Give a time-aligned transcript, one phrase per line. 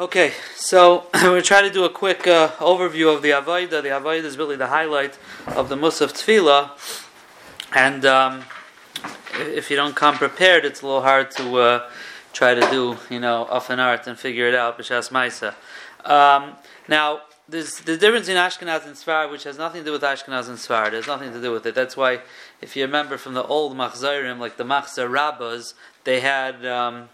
[0.00, 3.82] Okay, so we're trying to try to do a quick uh, overview of the Avodah.
[3.82, 6.70] The Avodah is really the highlight of the Musaf Tefillah,
[7.74, 8.44] and um,
[9.40, 11.90] if you don't come prepared, it's a little hard to uh,
[12.32, 14.78] try to do, you know, off an art and figure it out.
[14.78, 15.52] B'shas Maisa.
[16.10, 16.56] Um,
[16.88, 20.48] now, there's the difference in Ashkenaz and Sfar, which has nothing to do with Ashkenaz
[20.48, 20.90] and Sfar.
[20.90, 21.74] There's nothing to do with it.
[21.74, 22.20] That's why,
[22.62, 25.74] if you remember from the old Machzorim, like the Machzor Rabbas,
[26.04, 26.64] they had.
[26.64, 27.10] Um,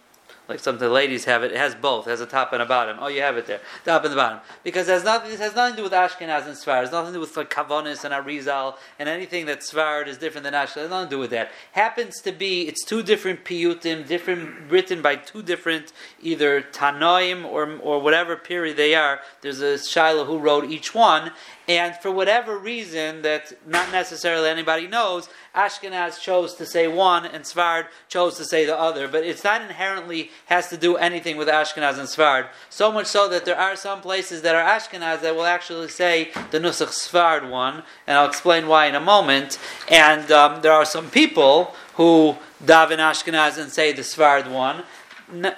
[0.49, 1.53] like some of the ladies have it.
[1.53, 2.07] It has both.
[2.07, 2.99] It has a top and a bottom.
[3.01, 4.41] Oh, you have it there, top and the bottom.
[4.63, 5.31] Because it has nothing.
[5.31, 6.79] This has nothing to do with Ashkenaz and Sfard.
[6.79, 10.19] It has nothing to do with like Kavonis and Arizal and anything that Sfard is
[10.19, 10.77] different than Ashkenaz.
[10.77, 11.51] It has nothing to do with that.
[11.73, 15.93] Happens to be it's two different piyutim, different written by two different
[16.23, 19.21] either Tanoim or or whatever period they are.
[19.41, 21.33] There's a Shiloh who wrote each one,
[21.69, 27.45] and for whatever reason that not necessarily anybody knows, Ashkenaz chose to say one and
[27.45, 29.09] Svard chose to say the other.
[29.09, 32.49] But it's not inherently has to do anything with Ashkenaz and Svard.
[32.71, 36.31] So much so that there are some places that are Ashkenaz that will actually say
[36.51, 39.59] the Nusach Svard one, and I'll explain why in a moment.
[39.91, 44.85] And um, there are some people who daven Ashkenaz and say the Svard one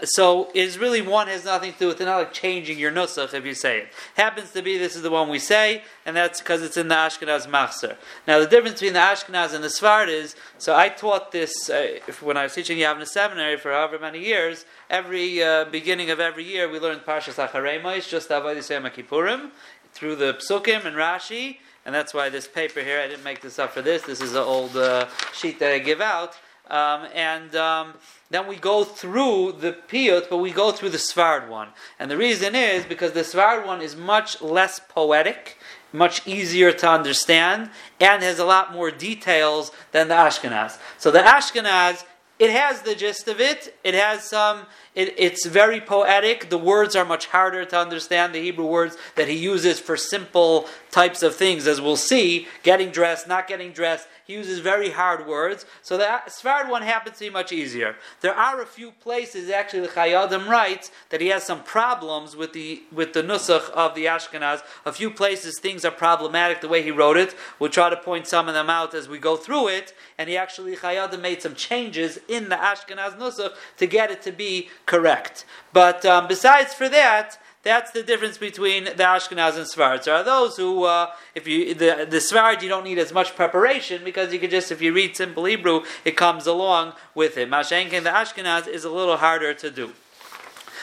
[0.05, 3.35] so it's really one has nothing to do with it, not like changing your nusach
[3.35, 3.89] if you say it.
[4.17, 6.95] Happens to be this is the one we say, and that's because it's in the
[6.95, 7.97] Ashkenaz Machzer.
[8.27, 11.99] Now the difference between the Ashkenaz and the Sfard is, so I taught this uh,
[12.23, 14.65] when I was teaching Yavna seminary for however many years.
[14.89, 19.51] Every uh, beginning of every year we learned Parshas Acharei just Avodah Kippurim
[19.93, 23.59] through the Psukim and Rashi, and that's why this paper here I didn't make this
[23.59, 24.03] up for this.
[24.03, 26.37] This is an old uh, sheet that I give out,
[26.71, 27.55] um, and.
[27.57, 27.95] Um,
[28.31, 31.69] then we go through the piyut, but we go through the svard one.
[31.99, 35.57] And the reason is because the svard one is much less poetic,
[35.93, 40.79] much easier to understand, and has a lot more details than the Ashkenaz.
[40.99, 42.05] So the Ashkenaz,
[42.39, 43.77] it has the gist of it.
[43.83, 44.67] It has some.
[44.95, 46.51] It, it's very poetic.
[46.51, 48.35] The words are much harder to understand.
[48.35, 52.91] The Hebrew words that he uses for simple types of things, as we'll see, getting
[52.91, 55.65] dressed, not getting dressed, he uses very hard words.
[55.81, 57.97] So the Sfard one happens to be much easier.
[58.21, 62.37] There are a few places, actually, the Chayei Adam writes that he has some problems
[62.37, 64.63] with the with the Nusach of the Ashkenaz.
[64.85, 67.35] A few places things are problematic the way he wrote it.
[67.59, 69.95] We'll try to point some of them out as we go through it.
[70.19, 74.21] And he actually, Chayei Adam made some changes in the Ashkenaz Nusach to get it
[74.23, 75.47] to be correct.
[75.73, 80.03] But um, besides for that, that's the difference between the Ashkenaz and Sfarad.
[80.05, 83.37] There are those who, uh, if you the the Sfarad, you don't need as much
[83.37, 87.49] preparation because you could just, if you read simple Hebrew, it comes along with it.
[87.51, 89.93] Mashenkin, the Ashkenaz is a little harder to do.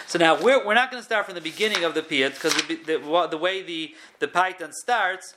[0.08, 2.54] So now we're, we're not going to start from the beginning of the piyut because
[2.54, 5.34] the, the, the, way the the piyut starts,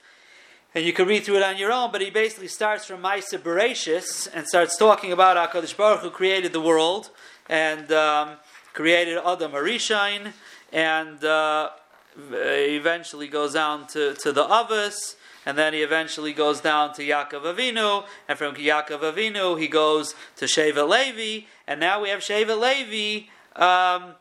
[0.75, 1.91] and you can read through it on your own.
[1.91, 6.53] But he basically starts from Maisa Bereshis and starts talking about Hakadosh Baruch who created
[6.53, 7.11] the world
[7.49, 8.37] and um,
[8.75, 10.33] created Adam Arishain
[10.73, 11.71] and uh,
[12.17, 17.55] eventually goes down to, to the Avos, and then he eventually goes down to Yaakov
[17.55, 22.59] Avinu, and from Yaakov Avinu he goes to Sheva Levi, and now we have Sheva
[22.59, 24.15] Levi, um,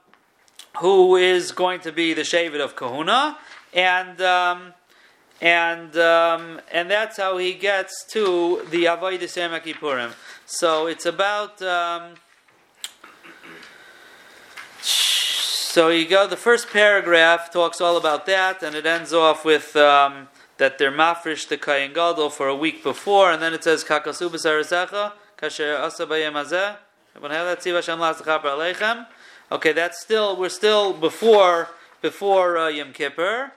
[0.80, 3.38] who is going to be the Shevet of Kahuna,
[3.74, 4.74] and um,
[5.42, 10.14] and um, and that's how he gets to the Avodah Kippurim.
[10.46, 11.62] So it's about.
[15.78, 16.26] So you go.
[16.26, 20.28] The first paragraph talks all about that, and it ends off with um,
[20.58, 24.28] that they're mafresh the kayin gadol for a week before, and then it says kakasu
[24.28, 26.78] b'sarasecha kasher asa bayemazeh.
[29.52, 31.70] Okay, that's still we're still before
[32.02, 33.52] before uh, Yom Kippur,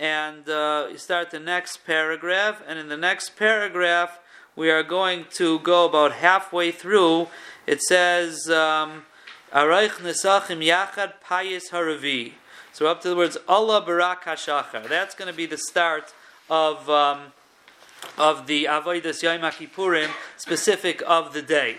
[0.00, 4.18] and uh, you start the next paragraph, and in the next paragraph
[4.56, 7.28] we are going to go about halfway through.
[7.66, 8.48] It says.
[8.48, 9.02] Um,
[9.52, 12.32] Araich nesachim yachad payis haravi.
[12.72, 14.88] So up to the words Allah barak hashachar.
[14.88, 16.12] That's going to be the start
[16.50, 17.32] of um,
[18.18, 21.78] of the avodas Yom Kippurim, specific of the day.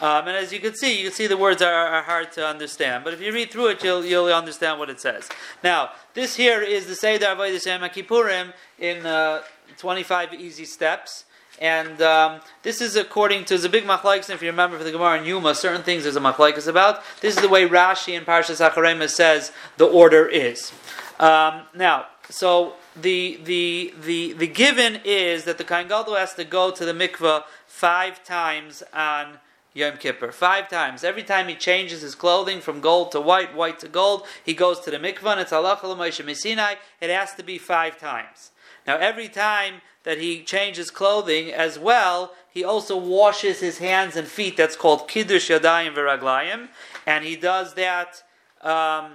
[0.00, 2.46] Um, and as you can see, you can see the words are, are, hard to
[2.46, 3.04] understand.
[3.04, 5.28] But if you read through it, you'll, you'll understand what it says.
[5.62, 9.42] Now, this here is the Seder Avodah Yom Kippurim in uh,
[9.78, 11.24] 25 easy steps.
[11.60, 14.90] And um, this is according to, there's a big machlaikas, if you remember for the
[14.90, 17.02] Gemara and Yuma, certain things there's a machlaikas about.
[17.20, 20.72] This is the way Rashi in Parshas Acharema says the order is.
[21.20, 26.70] Um, now, so the, the, the, the given is that the Kohen has to go
[26.70, 29.38] to the mikveh five times on
[29.74, 30.32] Yom Kippur.
[30.32, 31.04] Five times.
[31.04, 34.80] Every time he changes his clothing from gold to white, white to gold, he goes
[34.80, 38.50] to the mikveh, and it's halacha It has to be five times.
[38.86, 44.28] Now, every time that he changes clothing as well, he also washes his hands and
[44.28, 44.56] feet.
[44.56, 46.68] That's called kiddush yadayim v'raglayim,
[47.06, 48.22] and he does that.
[48.62, 49.14] Um,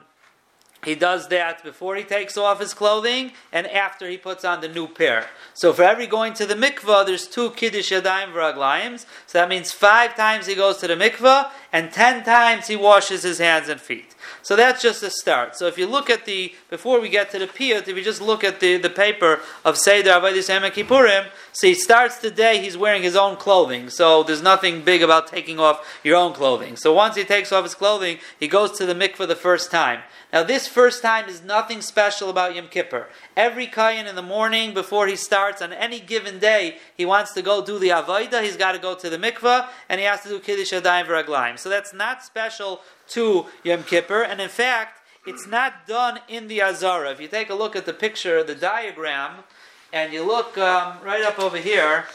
[0.86, 4.70] he does that before he takes off his clothing and after he puts on the
[4.70, 5.28] new pair.
[5.54, 9.00] So for every going to the mikvah, there's two kiddush yadayim v'raglayim.
[9.28, 13.24] So that means five times he goes to the mikvah and ten times he washes
[13.24, 14.16] his hands and feet.
[14.50, 15.56] So that's just a start.
[15.56, 18.20] So if you look at the, before we get to the piyut, if you just
[18.20, 22.58] look at the, the paper of Seder Avodah Hashem Kippurim, so he starts the day,
[22.58, 23.92] he's wearing his own clothing.
[23.92, 26.78] So there's nothing big about taking off your own clothing.
[26.78, 30.00] So once he takes off his clothing, he goes to the mikvah the first time.
[30.32, 33.08] Now, this first time is nothing special about Yom Kippur.
[33.36, 37.42] Every Kayan in the morning before he starts on any given day, he wants to
[37.42, 40.30] go do the Avodah, he's got to go to the mikvah, and he has to
[40.30, 41.58] do Kiddush Adayim V'Raglaim.
[41.58, 46.62] So that's not special to Yom Kippur, and in fact, it's not done in the
[46.62, 47.12] Azara.
[47.12, 49.44] If you take a look at the picture, the diagram,
[49.92, 52.06] and you look um, right up over here,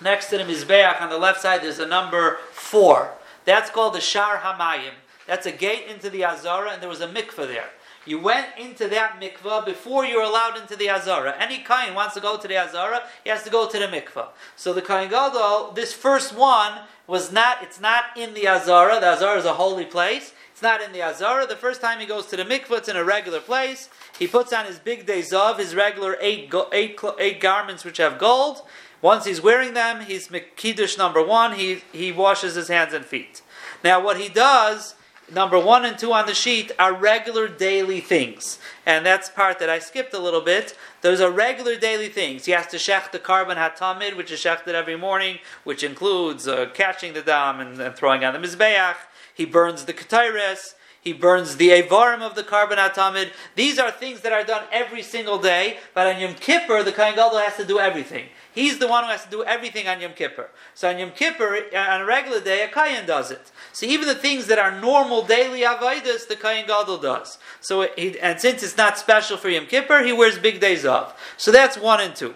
[0.00, 3.14] next to the Mizbeach on the left side, there's a number four.
[3.44, 4.92] That's called the Shar Hamayim.
[5.26, 7.70] That's a gate into the Azara, and there was a mikveh there.
[8.06, 11.34] You went into that mikveh before you were allowed into the Azara.
[11.38, 14.28] Any Kain wants to go to the Azara, he has to go to the mikveh.
[14.56, 19.00] So the Kain Gadol, this first one was not, it's not in the Azara.
[19.00, 20.34] The Azara is a holy place.
[20.52, 21.46] It's not in the Azara.
[21.46, 23.88] The first time he goes to the mikveh, it's in a regular place.
[24.18, 28.18] He puts on his big days of his regular eight, eight, eight garments which have
[28.18, 28.62] gold.
[29.00, 31.54] Once he's wearing them, he's Kiddush number one.
[31.54, 33.42] He, he washes his hands and feet.
[33.82, 34.94] Now, what he does
[35.32, 38.58] number one and two on the sheet are regular daily things.
[38.86, 40.76] And that's part that I skipped a little bit.
[41.00, 42.44] Those are regular daily things.
[42.44, 46.70] He has to shech the korban hatamid, which is shechted every morning, which includes uh,
[46.74, 48.96] catching the dam and, and, throwing on the mizbeach.
[49.34, 50.74] He burns the ketires.
[51.00, 53.30] He burns the avarim of the korban hatamid.
[53.56, 55.78] These are things that are done every single day.
[55.92, 58.26] But on Yom Kippur, the Kohen Gadol has to do everything.
[58.54, 60.48] He's the one who has to do everything on Yom Kippur.
[60.74, 63.50] So on Yom Kippur, on a regular day, a Kayan does it.
[63.72, 67.38] So even the things that are normal daily avodas, the Kayan Gadol does.
[67.60, 71.20] So he, and since it's not special for Yom Kippur, he wears big days off.
[71.36, 72.34] So that's one and two.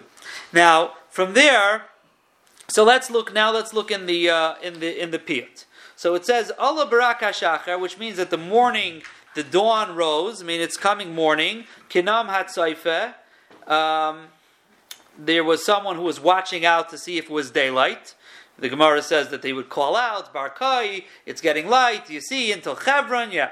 [0.51, 1.85] Now from there,
[2.67, 3.51] so let's look now.
[3.51, 5.65] Let's look in the uh, in the in the piyut.
[5.95, 9.03] So it says Allah Barak Hashachar, which means that the morning,
[9.35, 10.41] the dawn rose.
[10.41, 11.65] I mean, it's coming morning.
[11.89, 13.13] Kinam Hatzaife.
[13.67, 14.27] Um,
[15.25, 18.15] there was someone who was watching out to see if it was daylight.
[18.57, 22.75] The Gemara says that they would call out, Barkai, it's getting light, you see, until
[22.75, 23.51] Chevron, yeah.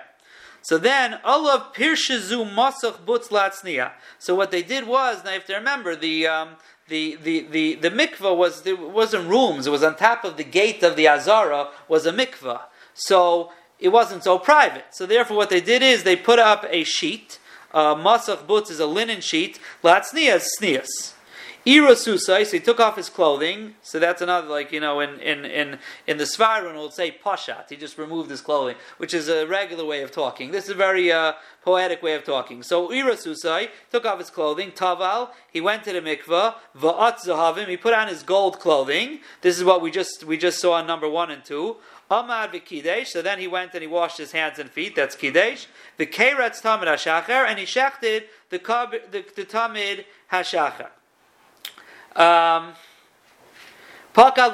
[0.61, 6.27] So then, Allah pirshazu masach butz So what they did was, now you remember, the,
[6.27, 6.49] um,
[6.89, 10.43] the, the, the, the mikvah was, there wasn't rooms, it was on top of the
[10.43, 12.61] gate of the Azara, was a mikvah.
[12.93, 14.85] So it wasn't so private.
[14.91, 17.39] So therefore what they did is they put up a sheet,
[17.73, 21.13] uh, masach butz is a linen sheet, latznias, snias.
[21.67, 23.75] Irasusai, so he took off his clothing.
[23.81, 27.69] So that's another, like, you know, in, in, in, in the Svarun, we'll say Pashat.
[27.69, 30.51] He just removed his clothing, which is a regular way of talking.
[30.51, 31.33] This is a very uh,
[31.63, 32.63] poetic way of talking.
[32.63, 34.71] So Irasusai took off his clothing.
[34.71, 36.55] Taval, he went to the mikvah.
[36.77, 39.19] Va'at Zahavim, he put on his gold clothing.
[39.41, 41.75] This is what we just, we just saw in number one and two.
[42.09, 43.07] Amad v'kidesh.
[43.07, 44.95] So then he went and he washed his hands and feet.
[44.95, 45.67] That's kidesh.
[45.97, 48.59] The keretz tamid hashachar, and he shechted the,
[49.11, 50.91] the, the tamid hashachar.
[52.17, 52.73] Um,
[54.15, 54.45] so what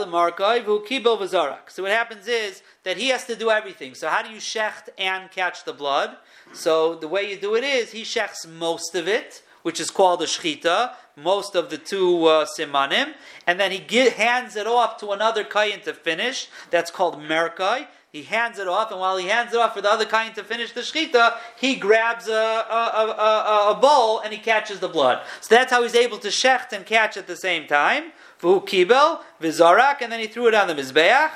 [1.92, 3.95] happens is that he has to do everything.
[3.95, 6.18] So how do you shecht and catch the blood?
[6.51, 10.22] So the way you do it is he shechts most of it, which is called
[10.22, 13.13] a shchita, most of the two uh, simanim,
[13.48, 16.50] and then he get, hands it off to another kayin to finish.
[16.70, 17.88] That's called merkai.
[18.13, 20.43] He hands it off, and while he hands it off for the other kayin to
[20.43, 25.25] finish the shchita, he grabs a, a, a, a, bowl and he catches the blood.
[25.41, 28.12] So that's how he's able to shecht and catch at the same time.
[28.39, 31.32] V'hu kibel, v'zarak, and then he threw it on the mizbeach.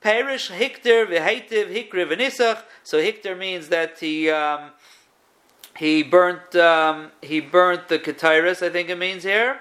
[0.00, 2.62] Perish, hikter, v'heitiv, hikri, v'nisach.
[2.82, 4.30] So hikter means that he...
[4.30, 4.70] Um,
[5.78, 9.60] he burnt um, he burnt the katiris, I think it means here.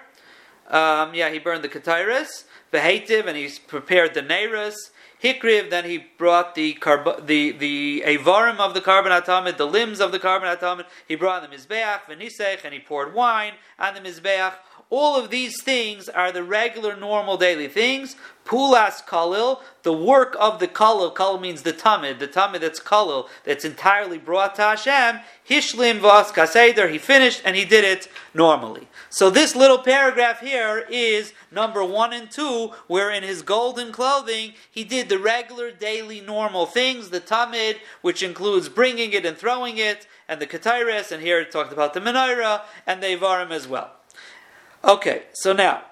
[0.69, 4.90] Um, yeah, he burned the katiris, the hativ, and he prepared the neiris.
[5.21, 9.99] Hikriv, then he brought the carb- the the avarim of the korban atomid, the limbs
[9.99, 10.85] of the korban atomid.
[11.07, 14.53] He brought the mizbeach, v'nisech, and he poured wine on the mizbeach.
[14.89, 18.15] All of these things are the regular, normal daily things.
[18.51, 21.09] Pulas kalil, the work of the kalil.
[21.09, 25.21] Kalil means the tamid, the tamid that's kalil, that's entirely brought to Hashem.
[25.49, 26.91] Hishlim vas kaseder.
[26.91, 28.89] He finished and he did it normally.
[29.09, 34.55] So this little paragraph here is number one and two, where in his golden clothing
[34.69, 37.09] he did the regular, daily, normal things.
[37.09, 41.51] The tamid, which includes bringing it and throwing it, and the kataires, and here it
[41.51, 43.91] talked about the menorah and the ivarim as well.
[44.83, 45.83] Okay, so now,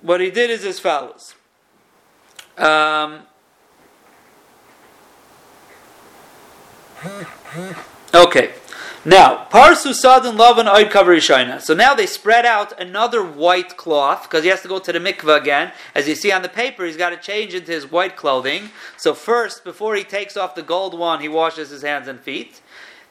[0.00, 1.34] what he did is as follows.
[2.58, 3.22] Um,
[8.14, 8.52] okay,
[9.04, 11.62] Now, Parsu Sadin Lavan Oid Kavarishina.
[11.62, 14.98] So now they spread out another white cloth because he has to go to the
[14.98, 15.72] mikveh again.
[15.94, 18.70] As you see on the paper, he's got to change into his white clothing.
[18.96, 22.60] So first, before he takes off the gold one, he washes his hands and feet.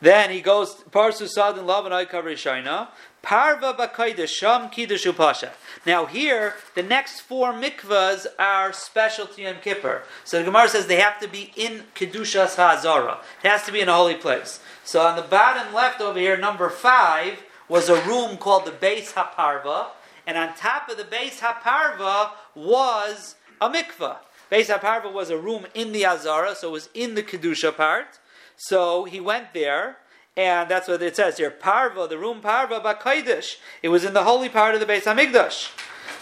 [0.02, 2.90] Then he goes Parsu Sadin Lavan Oid Kavarishina.
[3.28, 5.50] Parva Bakaidah Sham Kiddush Upasha.
[5.86, 10.04] Now here, the next four mikvahs are special to Yom Kippur.
[10.24, 13.18] So the Gemara says they have to be in Kedushas Ha'azara.
[13.44, 14.62] It has to be in a holy place.
[14.86, 19.12] So on the bottom left over here, number five, was a room called the Beis
[19.12, 19.88] HaParva.
[20.26, 24.20] And on top of the Beis HaParva was a mikvah.
[24.50, 28.20] Beis HaParva was a room in the Azara, so it was in the Kedusha part.
[28.56, 29.98] So he went there,
[30.38, 31.50] and that's what it says here.
[31.50, 33.58] Parva, the room Parva Bakaidish.
[33.82, 35.72] It was in the holy part of the Beis Hamikdash.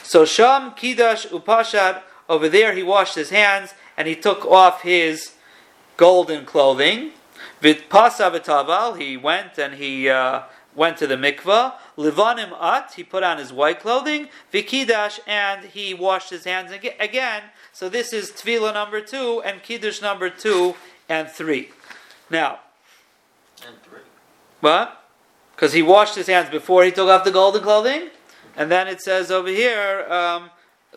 [0.04, 5.34] So Sham Kidash Upashad, over there he washed his hands and he took off his
[5.98, 7.12] golden clothing.
[7.60, 10.44] Vit Pasavitaval, he went and he uh,
[10.74, 11.74] went to the mikvah.
[11.98, 14.30] Livanim at, he put on his white clothing.
[14.54, 17.44] Vikidash, and he washed his hands again.
[17.74, 20.76] So this is Tvila number two and Kiddush number two
[21.10, 21.72] and three.
[22.30, 22.60] Now.
[24.66, 25.00] What?
[25.56, 28.10] Because he washed his hands before he took off the golden clothing.
[28.58, 30.50] And then it says over here, um,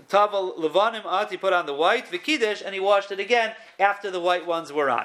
[0.09, 4.11] Taval Levanim At, he put on the white, Vikidish, and he washed it again after
[4.11, 5.05] the white ones were on.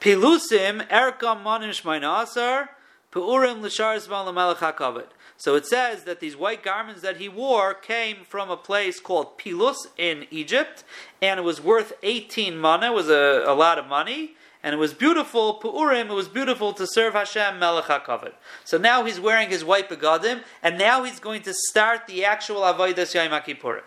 [0.00, 2.70] Pilusim, Erkam Manim Shmainasar,
[3.12, 5.06] Pu'urim L'shar Zman L'melech HaKavod.
[5.36, 9.38] So it says that these white garments that he wore came from a place called
[9.38, 10.82] Pilus in Egypt,
[11.22, 14.34] and it was worth 18 mana, was a, a lot of money,
[14.66, 18.32] and it was beautiful, Pu'urim, it was beautiful to serve Hashem Melech HaKavod.
[18.64, 22.62] So now he's wearing his white begadim, and now he's going to start the actual
[22.62, 23.84] Avodah Yom HaKippurim.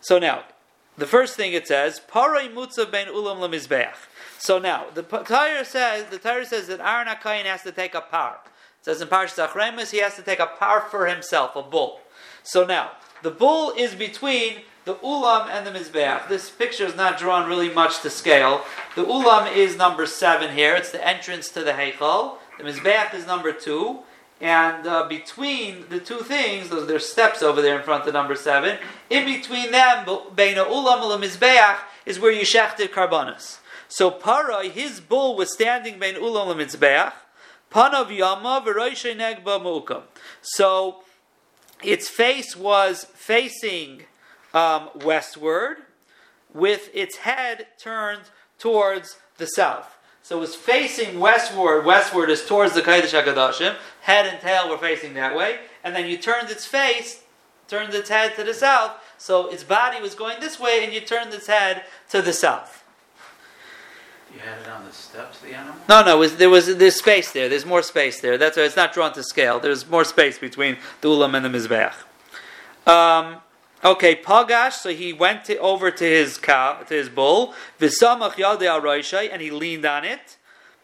[0.00, 0.42] So now,
[0.98, 3.94] the first thing it says, Paroi Mutzav Ben Ulam Lemizbeach.
[4.36, 8.00] So now, the Torah says the Torah says that Aaron Akayin has to take a
[8.00, 8.40] par.
[8.80, 12.00] It says in Parshas Achremus he has to take a par for himself, a bull.
[12.42, 12.90] So now,
[13.22, 16.28] the bull is between the ulam and the mizbeach.
[16.28, 18.64] This picture is not drawn really much to scale.
[18.96, 20.74] The ulam is number seven here.
[20.74, 22.36] It's the entrance to the heichal.
[22.58, 24.00] The mizbeach is number two.
[24.40, 28.34] And uh, between the two things, those there's steps over there in front of number
[28.34, 28.78] seven.
[29.10, 33.58] In between them, beina ulam and mizbeach is where you shechted karbanos.
[33.88, 37.12] So Parai, his bull was standing bein ulam and mizbeach.
[37.70, 40.02] Panav yama v'roishay negba.
[40.40, 41.02] So
[41.82, 44.04] its face was facing
[44.54, 45.78] um, westward,
[46.52, 48.22] with its head turned
[48.58, 49.96] towards the south.
[50.22, 51.84] So it was facing westward.
[51.84, 53.76] Westward is towards the Kodesh HaKadoshim.
[54.02, 55.58] Head and tail were facing that way.
[55.82, 57.22] And then you turned its face,
[57.68, 58.92] turned its head to the south.
[59.18, 62.84] So its body was going this way, and you turned its head to the south.
[64.32, 65.74] You had it on the steps, the animal?
[65.88, 66.18] No, no.
[66.18, 67.48] Was, there was there's space there.
[67.48, 68.38] There's more space there.
[68.38, 69.58] That's why it's not drawn to scale.
[69.58, 71.94] There's more space between the ulam and the mizbeach.
[72.86, 73.40] Um,
[73.82, 79.30] Okay, Pagash, so he went to, over to his cow, to his bull, V'samach yadei
[79.32, 80.36] and he leaned on it.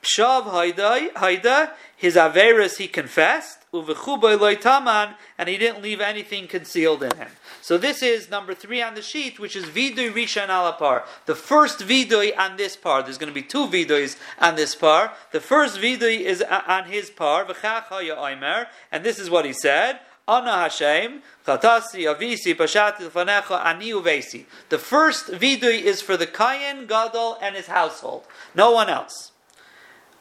[0.02, 7.14] Pshav haida, his averas he confessed, uvechubay loitaman, and he didn't leave anything concealed in
[7.16, 7.28] him.
[7.60, 11.02] So this is number three on the sheet, which is vidui rishan alapar.
[11.26, 13.02] The first vidui on this par.
[13.02, 15.12] There's going to be two viduis on this par.
[15.32, 19.98] The first vidui is uh, on his par, v'chach and this is what he said.
[20.28, 24.44] Ana Hashem, Chatasi, Avisi, Pashati, Fanecha, Ani Uvesi.
[24.70, 28.24] The first vidui is for the Kayan, Gadol, and his household.
[28.52, 29.30] No one else.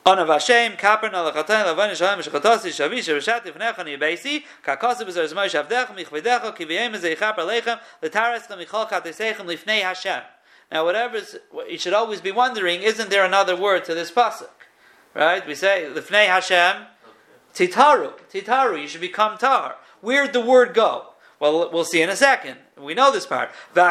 [0.06, 5.48] Ana Hashem, Kapern, Alachatan, Lavan, Shalem, Shachatasi, Shavish, Pashati, Fanecha, Ani Uvesi, Kakasi, Bezar, Zmai,
[5.48, 10.22] Shavdech, Michvedecha, Kiviyem, Zeichap, Alechem, Letaras, Michal, Chatesechem, Lifnei Hashem.
[10.72, 11.20] Now, whatever
[11.68, 14.50] you should always be wondering, isn't there another word to this pasuk?
[15.16, 15.46] Right?
[15.48, 16.86] We say, Lifnei Hashem,
[17.56, 19.78] Titaru, Titaru, you should become tar.
[20.06, 21.08] Where'd the word go?
[21.40, 22.58] Well, we'll see in a second.
[22.80, 23.50] We know this part.
[23.74, 23.82] So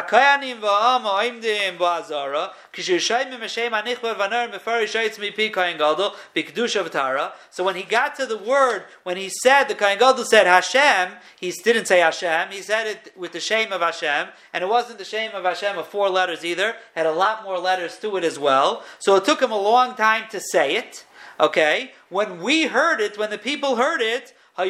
[7.64, 11.50] when he got to the word, when he said, the Kohen Gadol said Hashem, he
[11.50, 15.04] didn't say Hashem, he said it with the shame of Hashem, and it wasn't the
[15.04, 18.25] shame of Hashem of four letters either, it had a lot more letters to it
[18.25, 18.85] as well.
[19.00, 21.04] So it took him a long time to say it.
[21.40, 21.92] Okay?
[22.11, 24.62] When we heard it, when the people heard it, so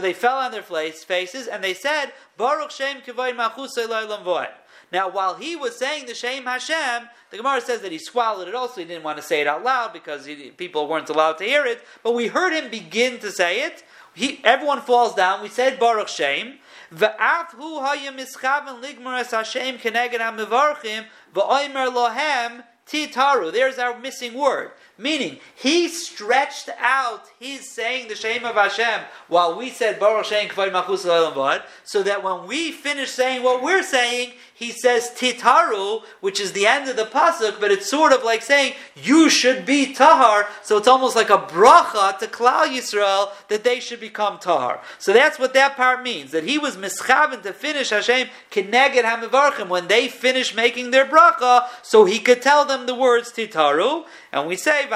[0.00, 3.02] they fell on their faces and they said, Baruch Shem
[4.90, 8.54] Now, while he was saying the Shem Hashem, the Gemara says that he swallowed it
[8.54, 8.80] also.
[8.80, 11.66] He didn't want to say it out loud because he, people weren't allowed to hear
[11.66, 11.82] it.
[12.02, 13.84] But we heard him begin to say it.
[14.14, 15.42] He, everyone falls down.
[15.42, 16.58] We said Baruch Shem.
[22.86, 23.52] Titaru.
[23.52, 24.72] There's our missing word.
[24.98, 30.48] Meaning, he stretched out his saying the Shem of Hashem while we said Baruch Shem
[30.48, 36.40] Kvod Machus so that when we finish saying what we're saying, he says Titaru, which
[36.40, 39.92] is the end of the pasuk, but it's sort of like saying you should be
[39.92, 40.46] tahar.
[40.62, 44.80] So it's almost like a bracha to Klal Yisrael that they should become tahar.
[44.98, 46.30] So that's what that part means.
[46.30, 51.66] That he was mischaven to finish Hashem kineged hamivarchim when they finish making their bracha,
[51.82, 54.04] so he could tell them the words Titaru.
[54.32, 54.88] And we say,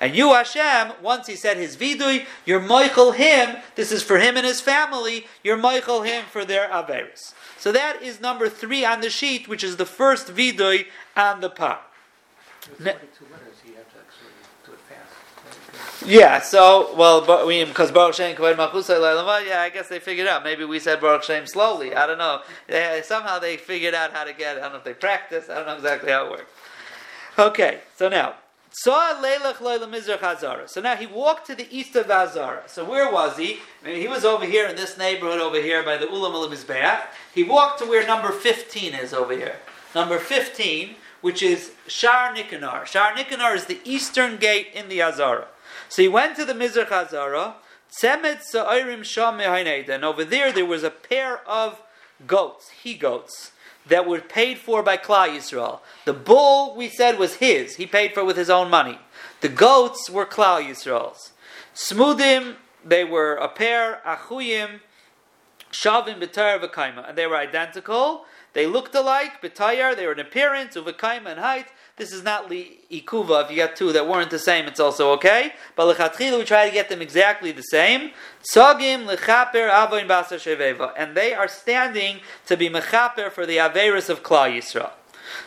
[0.00, 4.36] and you, Hashem, once he said his vidui, you're Michael him, this is for him
[4.36, 5.56] and his family, you're
[6.02, 7.34] Him for their Averis.
[7.58, 10.86] So that is number three on the sheet, which is the first vidui
[11.16, 11.82] on the pa.
[16.04, 20.42] Yeah, so well, but we because Baruch Shem Kavod yeah, I guess they figured out.
[20.42, 21.94] Maybe we said Baruch Shem slowly.
[21.94, 22.42] I don't know.
[22.66, 24.60] They, somehow they figured out how to get it.
[24.60, 25.48] I don't know if they practiced.
[25.48, 26.50] I don't know exactly how it works.
[27.38, 28.34] Okay, so now
[28.74, 28.90] So
[30.80, 32.62] now he walked to the east of Azara.
[32.66, 33.58] So where was he?
[33.82, 37.02] I mean, he was over here in this neighborhood over here by the Ulam al.
[37.34, 39.56] He walked to where number fifteen is over here.
[39.94, 42.86] Number fifteen, which is Shar Nikanor.
[42.86, 45.48] Shar Nikanor is the eastern gate in the Azara.
[45.88, 47.54] So he went to the Mizrach Hazara,
[47.90, 51.82] Tzemet Sa'irim Sham and over there there was a pair of
[52.26, 53.51] goats, he goats,
[53.86, 55.80] that were paid for by Klal Yisrael.
[56.04, 57.76] The bull, we said, was his.
[57.76, 58.98] He paid for with his own money.
[59.40, 61.32] The goats were Klal Yisrael's.
[61.74, 64.80] Smudim, they were a pair, Achuyim,
[65.72, 67.08] Shavim, B'tar, V'kaima.
[67.08, 68.26] And they were identical.
[68.52, 71.66] They looked alike, B'tayar, they were in appearance, Uv'kaima and height.
[71.96, 73.44] This is not li ikuva.
[73.44, 75.52] If you got two that weren't the same, it's also okay.
[75.76, 78.12] But lechatchila, we try to get them exactly the same.
[78.42, 84.08] Tzagim lechaper avoin basa sheveva, and they are standing to be mechaper for the averis
[84.08, 84.90] of Klal Yisrael.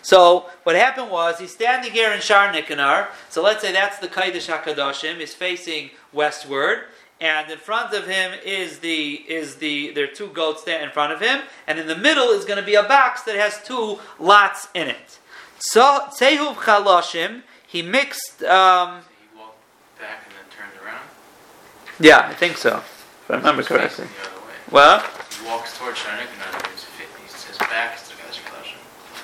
[0.01, 3.07] So what happened was he's standing here in Shar Nikanor.
[3.29, 5.17] So let's say that's the Kaidish Hakadoshim.
[5.17, 6.86] He's facing westward,
[7.19, 10.91] and in front of him is the is the there are two goats there in
[10.91, 13.63] front of him, and in the middle is going to be a box that has
[13.63, 15.19] two lots in it.
[15.60, 18.44] So Tzehuv Chaloshim, he mixed.
[18.44, 19.58] Um, he walked
[20.00, 21.04] back and then turned around.
[22.00, 22.78] Yeah, I think so.
[22.78, 24.06] If I remember correctly.
[24.06, 24.54] The other way.
[24.72, 25.00] Well.
[25.00, 26.84] He walks towards Shanik and then his,
[27.44, 28.80] his back is to Gash Chaloshim.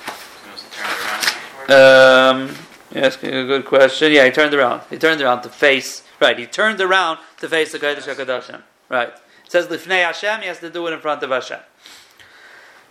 [0.06, 2.48] So he must have turned around.
[2.50, 2.56] Um,
[2.94, 4.12] you're asking a good question.
[4.12, 4.82] Yeah, he turned around.
[4.90, 6.02] He turned around to face.
[6.20, 8.62] Right, he turned around to face the Kodesh HaKadoshim.
[8.88, 9.08] Right.
[9.08, 11.60] It says Lifnei Hashem, he has to do it in front of Hashem.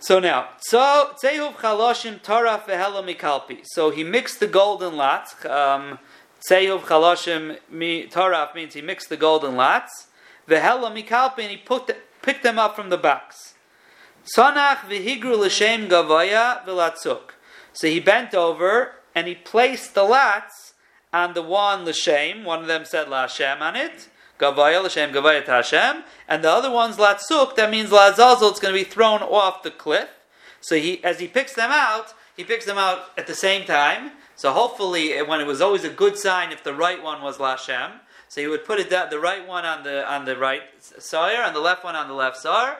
[0.02, 3.60] So now, so chaloshim taraf vehela mikalpi.
[3.62, 5.32] So he mixed the golden lots.
[5.46, 6.00] Um,
[6.50, 10.08] tzehuv chaloshim mi taraf means he mixed the golden lots.
[10.48, 13.54] Vehela mikalpi, and he put the, picked them up from the box.
[14.36, 17.30] Sanach vihigru l'shem gavaya v'latzuk.
[17.72, 20.74] So he bent over and he placed the lots
[21.12, 22.42] on the one l'shem.
[22.42, 24.08] One of them said la Hashem on it.
[24.38, 27.56] Gavaya l'shem gavaya Hashem, and the other one's latzuk.
[27.56, 28.50] That means lazazel.
[28.50, 30.08] It's going to be thrown off the cliff.
[30.60, 34.12] So he, as he picks them out, he picks them out at the same time.
[34.36, 37.38] So hopefully, eh, when it was always a good sign if the right one was
[37.38, 37.92] Lashem.
[38.28, 41.54] So he would put it the right one on the on the right sire, and
[41.54, 42.78] the left one on the left sire.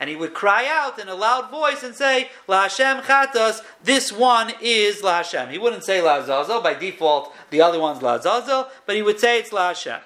[0.00, 4.52] And he would cry out in a loud voice and say, Lashem chatas, this one
[4.60, 5.50] is Lashem.
[5.50, 9.50] He wouldn't say Lazazel, by default the other one's Lazazel, but he would say it's
[9.50, 10.00] Lashem.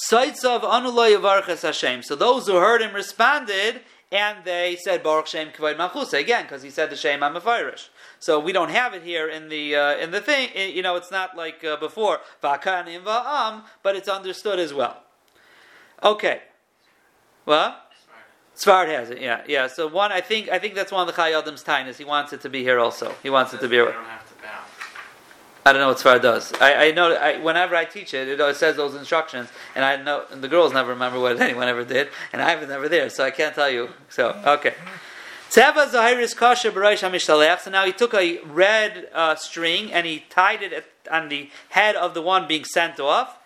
[0.00, 0.26] So
[2.16, 3.80] those who heard him responded,
[4.12, 7.88] and they said Baruch Shem Kavod Malchus again because he said the Shem Amafirish.
[8.20, 10.50] So we don't have it here in the uh, in the thing.
[10.54, 15.02] You know, it's not like uh, before Vakanim Va'am, but it's understood as well.
[16.02, 16.42] Okay.
[17.44, 17.84] What?
[18.56, 19.68] Svard has it, yeah, yeah.
[19.68, 21.96] So one, I think, I think that's one of the Chayei Adam's tainas.
[21.96, 23.14] He wants it to be here also.
[23.22, 23.94] He wants it to be here.
[25.64, 26.52] I don't know what Svard does.
[26.60, 30.24] I, I know I, whenever I teach it, it says those instructions, and I know
[30.32, 33.22] and the girls never remember what anyone ever did, and I was never there, so
[33.22, 33.90] I can't tell you.
[34.08, 34.74] So okay.
[35.50, 40.62] Tzeva Zahiris Kasha B'Rosh So now he took a red uh, string and he tied
[40.62, 43.38] it at, on the head of the one being sent off.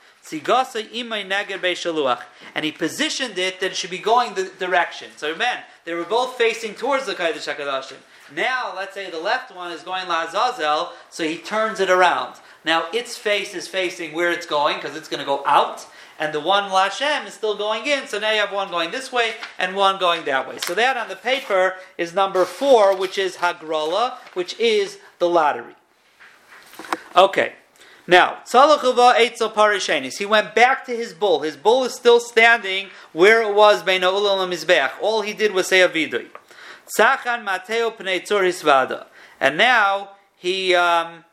[2.55, 5.11] And he positioned it that it should be going the direction.
[5.17, 7.97] So man, they were both facing towards the Kaidish HaKadoshim.
[8.35, 12.37] Now, let's say the left one is going Lazazel, so he turns it around.
[12.65, 15.87] Now, its face is facing where it's going, because it's going to go out,
[16.19, 19.11] and the one Lashem is still going in, so now you have one going this
[19.11, 20.59] way and one going that way.
[20.59, 25.75] So that on the paper is number four, which is Hagrola, which is the lottery.
[27.17, 27.55] Okay.
[28.07, 30.19] Now, Tzalachuva Eitzel Parishenis.
[30.19, 31.41] He went back to his bull.
[31.41, 34.91] His bull is still standing where it was Beina Ulam Mizbeach.
[35.01, 36.29] All he did was say a vidui.
[36.99, 39.07] Tzachan Mateo Pnei Tzur Hisvada.
[39.41, 41.25] And now he um,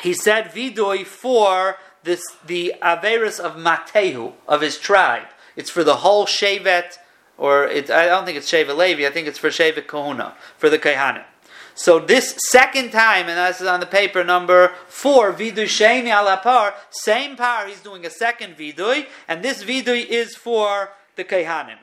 [0.00, 5.26] he said vidui for this the Averis of Matehu, of his tribe.
[5.56, 6.98] It's for the whole Shevet,
[7.38, 10.68] or it, I don't think it's Shevet Levi, I think it's for Shevet Kahuna, for
[10.68, 11.24] the Kaihanim.
[11.74, 16.36] So this second time, and this is on the paper number four, vidui sheni al
[16.38, 21.78] par, same par, he's doing a second vidui, and this vidui is for the Kaihanim.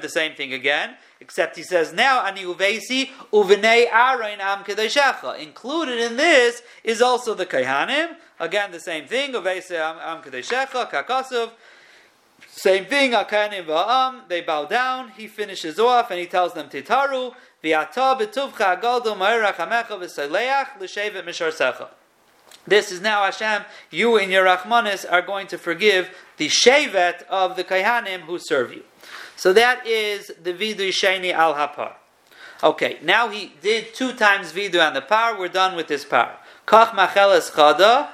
[0.00, 5.38] The same thing again, except he says now ani uvesi uvenei arain am kedeshecha.
[5.38, 8.16] Included in this is also the Kaihanim.
[8.40, 9.32] Again, the same thing.
[9.32, 11.50] Uvesi am kedeshecha kakasuv.
[12.46, 13.12] Same thing.
[13.12, 14.28] Akanim va'am.
[14.28, 15.12] They bow down.
[15.16, 17.34] He finishes off and he tells them titaru.
[22.66, 23.62] This is now Hashem.
[23.90, 28.72] You and your Rahmanis are going to forgive the shevet of the Kaihanim who serve
[28.72, 28.84] you.
[29.34, 31.94] So that is the vidu sheni al hapar.
[32.62, 35.36] Okay, now he did two times vidu on the par.
[35.36, 36.36] We're done with this par.
[36.64, 38.08] Kach macheles chada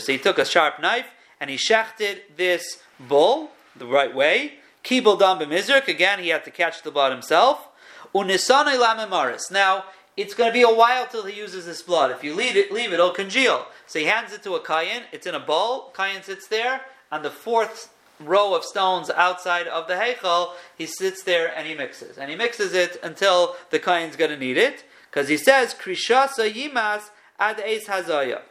[0.00, 1.06] So he took a sharp knife
[1.40, 4.54] and he shechted this bull the right way.
[4.84, 5.88] Kibel dam b'mizruk.
[5.88, 7.68] Again, he had to catch the blood himself.
[8.14, 9.50] Unisane lamemaris.
[9.50, 9.84] Now,
[10.16, 12.10] it's going to be a while till he uses this blood.
[12.10, 13.66] If you leave it, leave it, it'll congeal.
[13.86, 15.04] So he hands it to a kayan.
[15.12, 15.92] It's in a bowl.
[15.96, 20.52] Kayan sits there on the fourth row of stones outside of the heichal.
[20.76, 24.36] He sits there and he mixes, and he mixes it until the kayan's going to
[24.36, 28.42] need it, because he says krishasa yimas ad eis hazaya.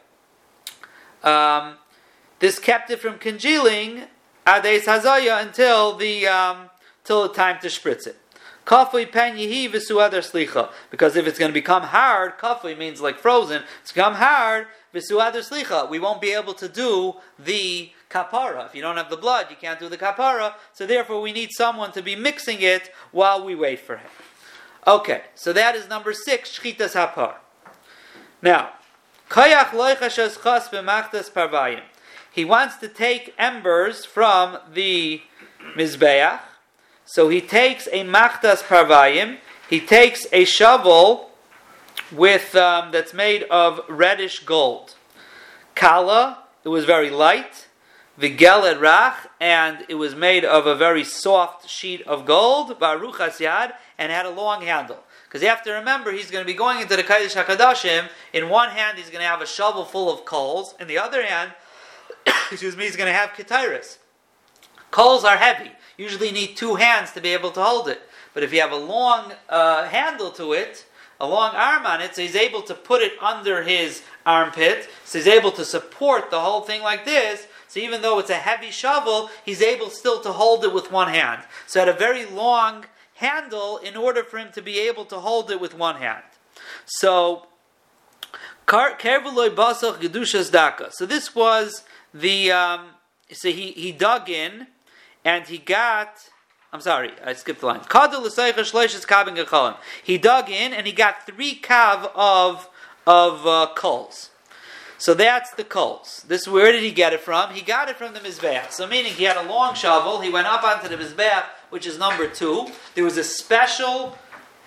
[1.22, 1.76] Um,
[2.40, 4.04] this kept it from congealing
[4.50, 6.70] ad eis hazaya until the um,
[7.04, 8.16] till the time to spritz it.
[8.66, 10.70] Kafui pen yihi v'suadar slicha.
[10.90, 13.62] Because if it's going to become hard, kafui means like frozen.
[13.80, 15.88] It's become hard v'suadar slicha.
[15.88, 18.66] We won't be able to do the kapara.
[18.66, 20.54] If you don't have the blood, you can't do the kapara.
[20.72, 24.10] So therefore, we need someone to be mixing it while we wait for him.
[24.84, 27.34] Okay, so that is number six, shchitas hapar.
[28.42, 28.70] Now,
[29.28, 31.82] kayach loichashas chas b'machtas parvayim.
[32.30, 35.22] He wants to take embers from the
[35.76, 36.40] mizbeach
[37.10, 39.38] so he takes a machtas parvayim,
[39.68, 41.32] he takes a shovel
[42.12, 44.94] with um, that's made of reddish gold.
[45.74, 47.66] Kala, it was very light.
[48.16, 52.78] Vigel rach, and it was made of a very soft sheet of gold.
[52.78, 55.02] Baruch yad, and had a long handle.
[55.24, 58.08] Because you have to remember, he's going to be going into the Kaidish HaKadoshim.
[58.32, 60.76] In one hand, he's going to have a shovel full of coals.
[60.78, 61.54] In the other hand,
[62.50, 63.98] excuse me, he's going to have ketiris.
[64.90, 68.00] Coals are heavy usually need two hands to be able to hold it.
[68.32, 70.86] But if you have a long uh, handle to it,
[71.20, 75.18] a long arm on it, so he's able to put it under his armpit, so
[75.18, 77.46] he's able to support the whole thing like this.
[77.68, 81.08] So even though it's a heavy shovel, he's able still to hold it with one
[81.08, 81.42] hand.
[81.66, 85.50] So at a very long handle in order for him to be able to hold
[85.50, 86.24] it with one hand.
[86.86, 87.46] So.
[90.92, 92.86] So this was the um,
[93.32, 94.66] so he, he dug in
[95.24, 96.30] and he got.
[96.72, 97.80] I'm sorry, I skipped the line.
[100.04, 102.68] He dug in and he got three kav of
[103.06, 104.30] of uh, coals.
[104.98, 106.24] So that's the coals.
[106.28, 107.54] This where did he get it from?
[107.54, 108.70] He got it from the mizbeach.
[108.70, 110.20] So meaning he had a long shovel.
[110.20, 112.68] He went up onto the mizbeach, which is number two.
[112.94, 114.16] There was a special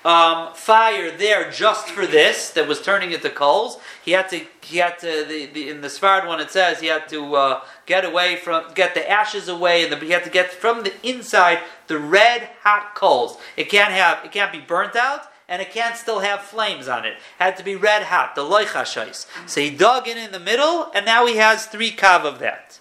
[0.05, 3.79] um, fire there just for this that was turning into coals.
[4.03, 4.41] He had to.
[4.61, 5.25] He had to.
[5.27, 8.65] The, the, in the Sfard one, it says he had to uh, get away from,
[8.73, 12.49] get the ashes away, and the, he had to get from the inside the red
[12.63, 13.37] hot coals.
[13.55, 14.25] It can't have.
[14.25, 15.27] It can't be burnt out.
[15.49, 17.17] And it can't still have flames on it.
[17.37, 19.27] had to be red hot, the loichashais.
[19.45, 22.79] So he dug in in the middle, and now he has three kav of that.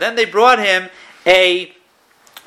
[0.00, 0.88] Then they brought him
[1.26, 1.74] a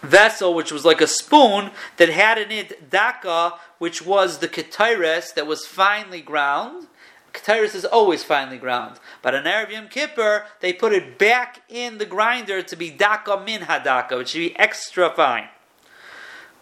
[0.01, 5.33] vessel, which was like a spoon, that had in it daka, which was the ketires
[5.33, 6.87] that was finely ground.
[7.33, 8.99] Ketires is always finely ground.
[9.21, 13.43] But on Erev Yom Kippur, they put it back in the grinder to be daka
[13.45, 15.49] min hadaka, which should be extra fine.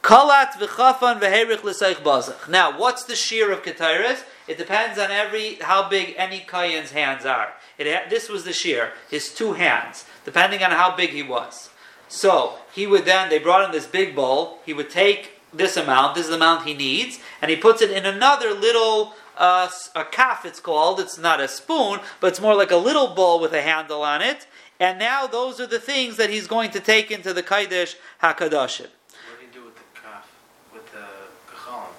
[0.02, 2.48] Kalat v'chafan v'herich l'seich bazach.
[2.48, 4.24] Now, what's the shear of ketires?
[4.48, 7.54] It depends on every how big any kayan's hands are.
[7.78, 11.70] It, this was the shear, his two hands, depending on how big he was.
[12.08, 14.60] So he would then, they brought him this big bowl.
[14.66, 17.92] He would take this amount, this is the amount he needs, and he puts it
[17.92, 20.46] in another little uh, a calf.
[20.46, 21.00] It's called.
[21.00, 24.22] It's not a spoon, but it's more like a little bowl with a handle on
[24.22, 24.48] it.
[24.80, 28.52] And now those are the things that he's going to take into the Kaidish Hakadashim.
[28.52, 30.30] What did he do with the calf,
[30.74, 31.06] with the
[31.50, 31.92] kachalim?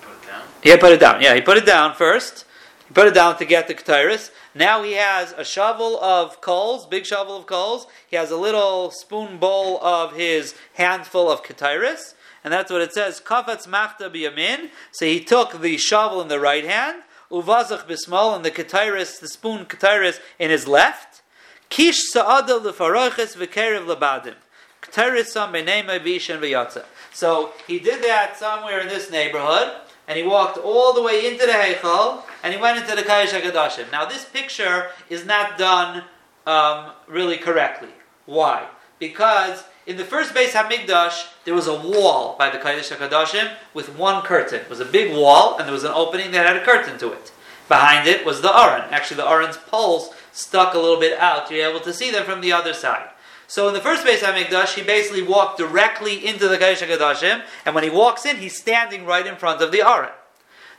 [0.00, 0.42] Put it down.
[0.62, 1.22] Yeah, he put it down.
[1.22, 2.44] Yeah, he put it down first.
[2.90, 4.32] He put it down to get the ketairis.
[4.52, 7.86] Now he has a shovel of coals, big shovel of coals.
[8.08, 12.14] He has a little spoon bowl of his handful of ketairis.
[12.42, 13.20] And that's what it says.
[13.20, 14.70] Kafatz machta biyamin.
[14.90, 19.28] So he took the shovel in the right hand, uvazach bismal, and the ketairis, the
[19.28, 21.22] spoon ketairis in his left.
[21.68, 24.34] Kish sa'ada lefaroches v'kerev labadim.
[24.82, 26.86] Ketairis sam v'ishen v'yatza.
[27.12, 29.76] So he did that somewhere in this neighborhood,
[30.10, 33.28] and he walked all the way into the Heichal, and he went into the Kayish
[33.28, 33.92] HaKadoshim.
[33.92, 36.02] Now this picture is not done
[36.48, 37.90] um, really correctly.
[38.26, 38.66] Why?
[38.98, 43.96] Because in the first Beis Hamikdash, there was a wall by the Kadosh HaKadoshim with
[43.96, 44.62] one curtain.
[44.62, 47.12] It was a big wall, and there was an opening that had a curtain to
[47.12, 47.30] it.
[47.68, 48.92] Behind it was the Aron.
[48.92, 51.48] Actually, the Aron's poles stuck a little bit out.
[51.52, 53.10] You're able to see them from the other side.
[53.50, 57.74] So in the first Beis Hamikdash, he basically walked directly into the Kadosh HaKadoshim, and
[57.74, 60.12] when he walks in, he's standing right in front of the Aron.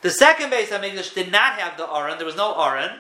[0.04, 2.18] The second Beis Hamikdash did not have the Aron.
[2.18, 2.92] There was no Aron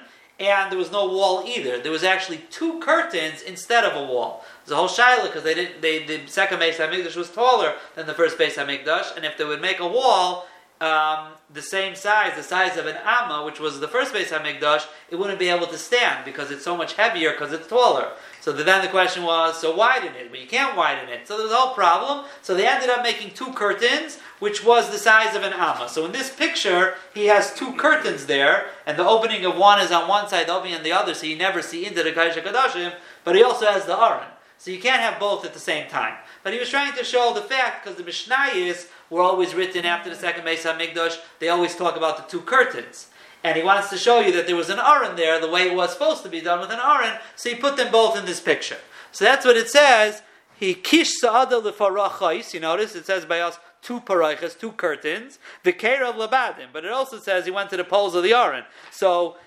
[0.41, 1.79] and there was no wall either.
[1.79, 4.43] There was actually two curtains instead of a wall.
[4.65, 5.81] There's a whole shaila because they didn't.
[5.81, 9.45] They, the second Beis Hamikdash was taller than the first Beis Hamikdash, and if they
[9.45, 10.47] would make a wall
[10.81, 14.85] um, the same size, the size of an amma, which was the first Beis Hamikdash,
[15.09, 18.11] it wouldn't be able to stand because it's so much heavier because it's taller.
[18.39, 20.31] So then the question was, so widen it?
[20.31, 21.27] But you can't widen it.
[21.27, 22.25] So there was a whole problem.
[22.41, 25.89] So they ended up making two curtains, which was the size of an amma.
[25.89, 29.91] So in this picture, he has two curtains there, and the opening of one is
[29.91, 32.43] on one side, the opening on the other, so you never see into the Kaisha
[32.43, 34.27] Kadashim, but he also has the Aron.
[34.57, 36.15] So you can't have both at the same time.
[36.43, 40.09] But he was trying to show the fact, because the Mishnayos were always written after
[40.09, 43.09] the second Mesa Migdosh, they always talk about the two curtains.
[43.43, 45.75] And he wants to show you that there was an Aron there, the way it
[45.75, 48.39] was supposed to be done with an Aron, so he put them both in this
[48.39, 48.77] picture.
[49.11, 50.23] So that's what it says.
[50.57, 55.73] He kish sa'ada lefarachais, you notice it says by us two paraichas, two curtains, the
[55.73, 56.67] care of labadim.
[56.71, 58.63] But it also says he went to the poles of the Aron.
[58.91, 59.37] So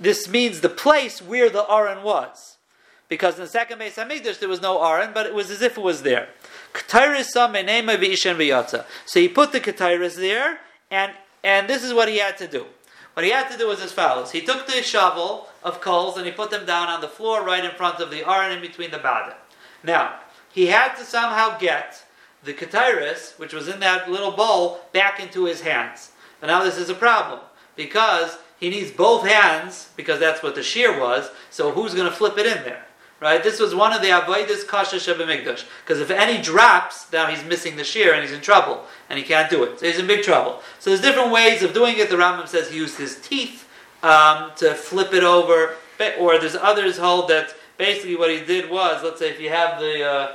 [0.00, 2.58] this means the place where the Aron was.
[3.08, 5.76] Because in the second Beis Hamikdash there was no Aron, but it was as if
[5.76, 6.28] it was there.
[9.06, 11.12] So he put the Ketairis there, and,
[11.44, 12.66] and this is what he had to do.
[13.14, 14.30] What he had to do was as follows.
[14.30, 17.64] He took the shovel of coals and he put them down on the floor right
[17.64, 19.34] in front of the Aron in between the Badim.
[19.84, 22.04] Now, he had to somehow get
[22.42, 26.12] the Ketairis, which was in that little bowl, back into his hands.
[26.40, 27.40] But now this is a problem
[27.76, 31.30] because he needs both hands because that's what the shear was.
[31.50, 32.84] So who's going to flip it in there?
[33.22, 33.40] Right?
[33.40, 35.64] This was one of the avodas kasha shabamigdash.
[35.84, 39.24] Because if any drops, now he's missing the shear and he's in trouble and he
[39.24, 39.78] can't do it.
[39.78, 40.60] So he's in big trouble.
[40.80, 42.10] So there's different ways of doing it.
[42.10, 43.68] The Rambam says he used his teeth
[44.02, 45.76] um, to flip it over,
[46.18, 49.78] or there's others hold that basically what he did was, let's say if you have
[49.78, 50.32] the uh,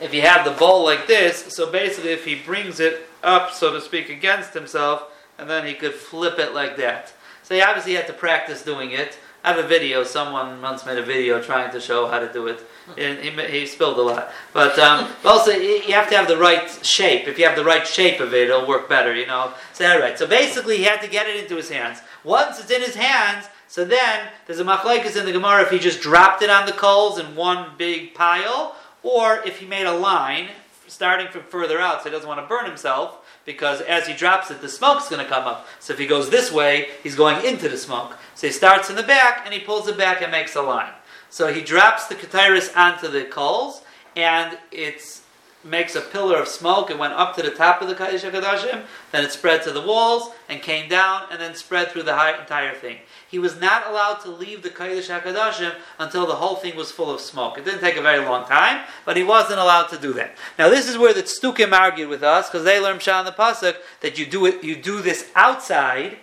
[0.00, 3.72] if you have the bowl like this, so basically if he brings it up, so
[3.72, 5.04] to speak, against himself,
[5.38, 7.14] and then he could flip it like that.
[7.42, 9.18] So he obviously had to practice doing it.
[9.44, 10.02] I have a video.
[10.02, 12.60] Someone once made a video trying to show how to do it.
[12.96, 14.30] And he, he spilled a lot.
[14.52, 17.28] But um, also, you have to have the right shape.
[17.28, 19.52] If you have the right shape of it, it'll work better, you know.
[19.72, 20.18] So, all right.
[20.18, 22.00] So basically, he had to get it into his hands.
[22.24, 25.78] Once it's in his hands, so then there's a machlekes in the Gemara if he
[25.78, 29.92] just dropped it on the coals in one big pile, or if he made a
[29.92, 30.48] line
[30.86, 34.50] starting from further out, so he doesn't want to burn himself because as he drops
[34.50, 35.66] it, the smoke's going to come up.
[35.80, 38.14] So if he goes this way, he's going into the smoke.
[38.34, 40.92] So he starts in the back and he pulls it back and makes a line.
[41.30, 43.80] So he drops the katiris onto the coals
[44.14, 45.17] and it's
[45.64, 46.90] makes a pillar of smoke.
[46.90, 49.82] It went up to the top of the Kaddish HaKadoshim, then it spread to the
[49.82, 52.98] walls and came down and then spread through the entire thing.
[53.28, 57.12] He was not allowed to leave the Kaddish HaKadoshim until the whole thing was full
[57.12, 57.58] of smoke.
[57.58, 60.36] It didn't take a very long time, but he wasn't allowed to do that.
[60.58, 63.76] Now this is where the Tztukim argued with us, because they learned Shah the Pasuk
[64.00, 66.18] that you do it, you do this outside,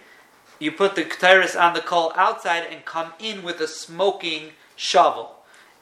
[0.60, 5.36] you put the Ketairis on the coal outside and come in with a smoking shovel.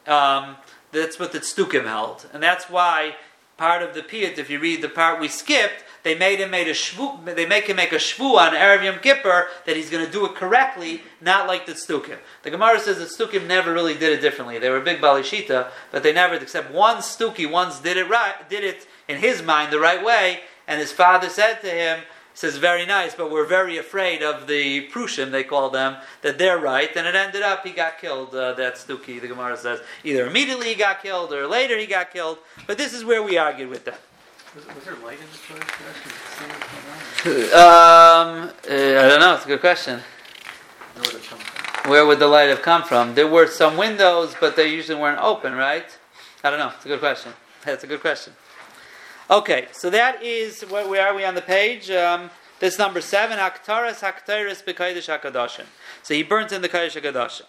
[0.08, 0.58] Um,
[0.92, 2.28] that's what the Tztukim held.
[2.34, 3.16] And that's why
[3.58, 6.68] part of the Piyut, if you read the part we skipped, they made him made
[6.68, 10.06] a shvu, they make him make a shvu on Erev Yom Kippur that he's going
[10.06, 12.18] to do it correctly, not like the Stukim.
[12.44, 14.60] The Gemara says that Stukim never really did it differently.
[14.60, 18.66] They were big balishita, but they never, except one Stuki once did it right, did
[18.66, 22.02] it in his mind the right way, and his father said to him,
[22.34, 26.58] says very nice, but we're very afraid of the Prushim, they call them, that they're
[26.58, 29.82] right, and it ended up he got killed, uh, that Stuki, the Gemara says.
[30.04, 33.38] Either immediately he got killed or later he got killed, but this is where we
[33.38, 33.96] argued with them.
[34.56, 35.38] Was, was there light in the
[37.26, 37.54] place?
[37.54, 40.00] Um, uh, I don't know, it's a good question.
[40.96, 41.92] Where would it come from?
[41.92, 43.16] Where would the light have come from?
[43.16, 45.86] There were some windows, but they usually weren't open, right?
[46.44, 47.34] I don't know, it's a good question.
[47.66, 48.34] That's a good question.
[49.30, 51.90] Okay, so that is where, where are we on the page?
[51.90, 55.66] Um, This number seven, Aktaras Haktaris B'Kaidish HaKadoshim.
[56.02, 57.42] So he burnt in the Kaidish HaKadoshim.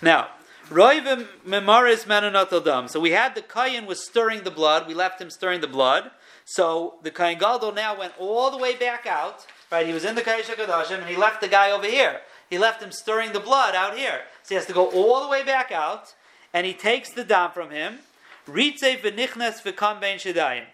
[0.00, 0.28] Now,
[0.70, 2.88] Roivim Memoris Menonot Dam.
[2.88, 4.86] So we had the Kayan was stirring the blood.
[4.88, 6.10] We left him stirring the blood.
[6.46, 9.44] So the Kayan Gadol now went all the way back out.
[9.70, 12.20] Right, he was in the Kaidish HaKadoshim and he left the guy over here.
[12.48, 14.22] He left him stirring the blood out here.
[14.44, 16.14] So he has to go all the way back out
[16.54, 17.98] and he takes the dam from him.
[18.46, 20.64] Ritze v'nichnes v'kam ben shadayim.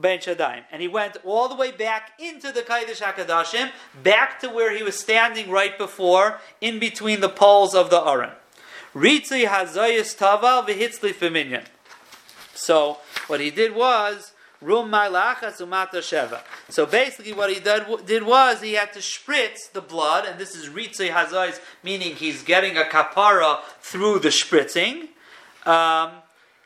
[0.00, 0.64] Ben Shadaim.
[0.70, 3.70] And he went all the way back into the Kodesh HaKadoshim,
[4.02, 8.32] back to where he was standing right before, in between the poles of the Aron.
[8.94, 9.46] Ritzi.
[12.54, 14.32] So, what he did was,
[14.62, 16.40] Sheva.
[16.68, 20.54] So basically, what he did, did was he had to spritz the blood, and this
[20.54, 25.08] is Ritzi Hazayis, meaning he's getting a kapara through the spritzing.
[25.66, 26.12] Um,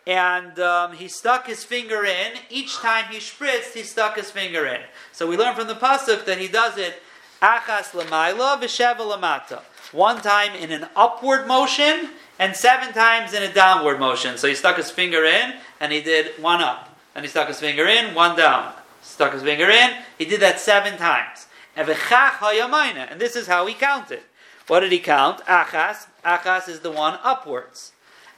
[0.07, 2.33] and um, he stuck his finger in.
[2.51, 4.81] Each time he spritzed, he stuck his finger in.
[5.13, 7.03] So we learn from the pasuk that he does it
[7.41, 9.63] achas lamaila v'sheva lamata.
[9.93, 14.37] One time in an upward motion and seven times in a downward motion.
[14.39, 16.91] So he stuck his finger in and he did one up.
[17.15, 18.73] And he stuck his finger in, one down.
[19.03, 19.91] Stuck his finger in.
[20.19, 21.47] He did that seven times.
[21.77, 24.21] And this is how he counted.
[24.67, 25.45] What did he count?
[25.45, 26.07] Achas.
[26.25, 27.93] Achas is the one upwards.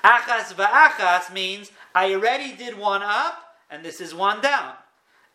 [0.07, 4.75] Achas va'achas means I already did one up and this is one down.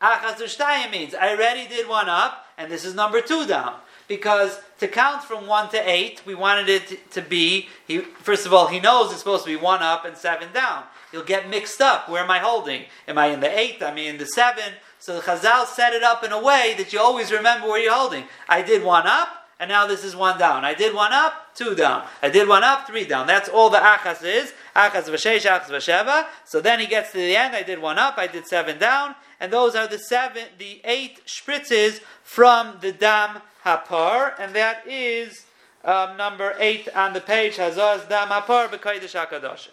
[0.02, 3.76] Achas v'shtayim means I already did one up and this is number two down.
[4.08, 8.54] Because to count from one to eight, we wanted it to be, he, first of
[8.54, 10.84] all, he knows it's supposed to be one up and seven down.
[11.12, 12.08] He'll get mixed up.
[12.08, 12.86] Where am I holding?
[13.08, 13.82] Am I in the eight?
[13.82, 14.74] Am I in the seven?
[15.00, 17.94] So the Chazal set it up in a way that you always remember where you're
[17.94, 18.26] holding.
[18.48, 19.30] I did one up,
[19.60, 20.64] and now this is one down.
[20.64, 22.06] I did one up, two down.
[22.22, 23.28] I did one up, three down.
[23.28, 24.54] That's all the achas is.
[24.76, 26.26] Achas v'sheish, achas v'sheva.
[26.46, 27.56] So then he gets to the end.
[27.56, 31.26] I did one up, I did seven down, and those are the seven, the eight
[31.26, 35.46] spritzes from the dam hapar, and that is
[35.84, 37.58] um, number eight on the page.
[37.58, 39.68] Hazaz dam hapar b'kodesh hakadosh.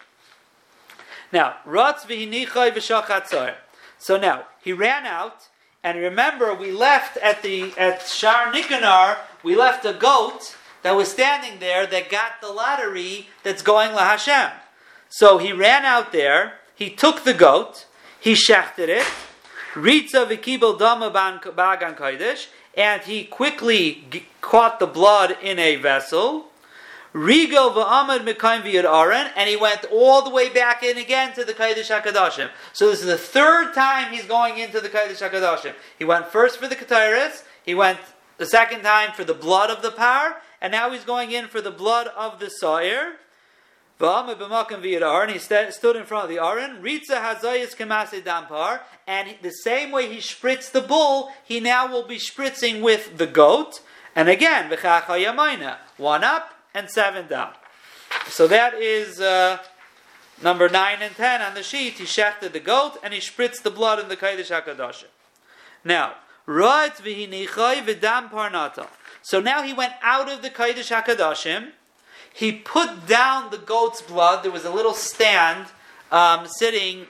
[1.31, 3.55] Now, rotz v'hinichoy v'shachat
[3.97, 5.47] So now he ran out.
[5.81, 11.09] And remember, we left at the at Shar Nikanor, we left a goat that was
[11.09, 14.51] standing there that got the lottery that's going La Hashem.
[15.09, 17.85] So he ran out there, he took the goat,
[18.19, 19.05] he shechted it,
[19.73, 21.39] bagan
[21.97, 26.45] kodesh, and he quickly g- caught the blood in a vessel.
[27.11, 31.53] Regal v'amad mekayim v'yad and he went all the way back in again to the
[31.53, 32.49] Kodesh HaKadoshim.
[32.71, 35.73] So this is the third time he's going into the Kodesh HaKadoshim.
[35.97, 37.99] He went first for the Kataris, he went
[38.37, 41.61] the second time for the blood of the par, and now he's going in for
[41.61, 43.13] the blood of the Sa'ir.
[44.01, 46.81] And he stood in front of the Aron.
[46.81, 47.75] Ritza hazayis
[48.23, 48.79] dampar.
[49.05, 53.27] And the same way he spritzed the bull, he now will be spritzing with the
[53.27, 53.81] goat.
[54.15, 54.69] And again,
[55.97, 57.53] one up and seven down.
[58.27, 59.59] So that is uh,
[60.41, 61.93] number nine and ten on the sheet.
[61.93, 65.03] He shechted the goat and he spritzed the blood in the Kodesh HaKadosh.
[65.83, 68.87] Now, right v'dam parnata.
[69.21, 71.71] So now he went out of the Kodesh HaKadoshim
[72.33, 74.43] he put down the goat's blood.
[74.43, 75.67] There was a little stand
[76.11, 77.05] um, sitting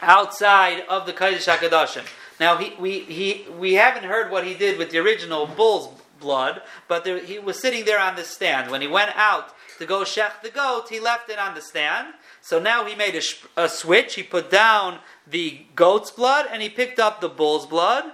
[0.00, 2.04] outside of the Kodesh HaKadoshim.
[2.38, 6.62] Now, he, we, he, we haven't heard what he did with the original bull's blood,
[6.88, 8.70] but there, he was sitting there on the stand.
[8.70, 12.14] When he went out to go shech the goat, he left it on the stand.
[12.40, 14.14] So now he made a, a switch.
[14.14, 18.04] He put down the goat's blood and he picked up the bull's blood.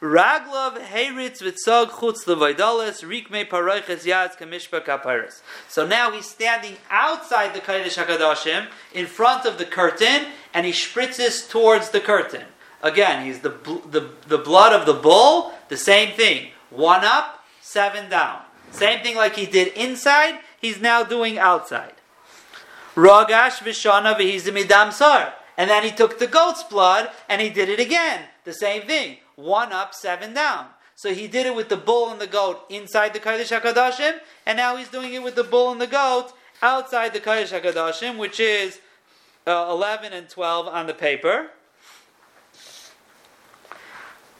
[0.00, 4.06] Raglav Heiritz Vitzog Chutz Levaidalis Rikme Paroiches
[4.38, 5.42] Kamishpa Kaparis.
[5.68, 10.72] So now he's standing outside the Kodesh HaKadoshim in front of the curtain and he
[10.72, 12.44] spritzes towards the curtain.
[12.82, 13.50] Again, he's the,
[13.90, 16.52] the, the blood of the bull, the same thing.
[16.70, 18.40] One up, seven down.
[18.70, 21.92] Same thing like he did inside, he's now doing outside.
[22.94, 25.34] Ragash Vishana Vihizimidam Sar.
[25.58, 28.22] And then he took the goat's blood and he did it again.
[28.44, 30.66] The same thing one up, seven down.
[30.94, 34.58] So he did it with the bull and the goat inside the Kodesh HaKadoshim, and
[34.58, 38.38] now he's doing it with the bull and the goat outside the Kodesh HaKadoshim, which
[38.38, 38.80] is
[39.46, 41.50] uh, 11 and 12 on the paper.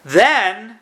[0.05, 0.79] Then,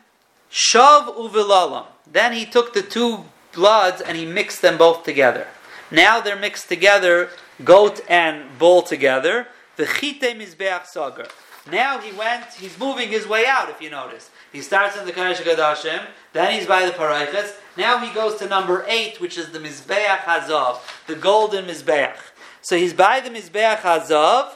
[0.51, 1.85] Shav Uvilalam.
[2.11, 5.47] Then he took the two bloods and he mixed them both together.
[5.91, 7.29] Now they're mixed together,
[7.63, 9.47] goat and bull together.
[9.75, 11.27] The Chite Mizbeach Sagar.
[11.71, 14.29] Now he went, he's moving his way out, if you notice.
[14.51, 17.55] He starts in the Kodesh Gadashim, then he's by the Paraichas.
[17.77, 22.17] Now he goes to number eight, which is the Mizbeach Hazav, the golden Mizbeach.
[22.61, 24.55] So he's by the Mizbeach Hazav,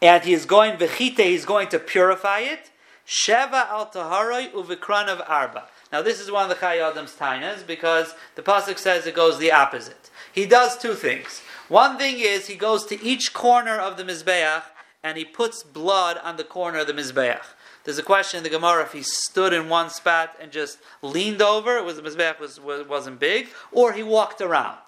[0.00, 2.70] and he is going, Vechite, he's going to purify it.
[3.06, 5.68] Sheva al taharoi uvikranav arba.
[5.92, 9.38] Now this is one of the Chayei Adam's tainas because the pasuk says it goes
[9.38, 10.10] the opposite.
[10.32, 11.42] He does two things.
[11.68, 14.62] One thing is he goes to each corner of the mizbeach
[15.04, 17.44] and he puts blood on the corner of the mizbeach.
[17.84, 21.42] There's a question in the Gemara if he stood in one spot and just leaned
[21.42, 24.78] over, it was the mizbeach was, was wasn't big, or he walked around.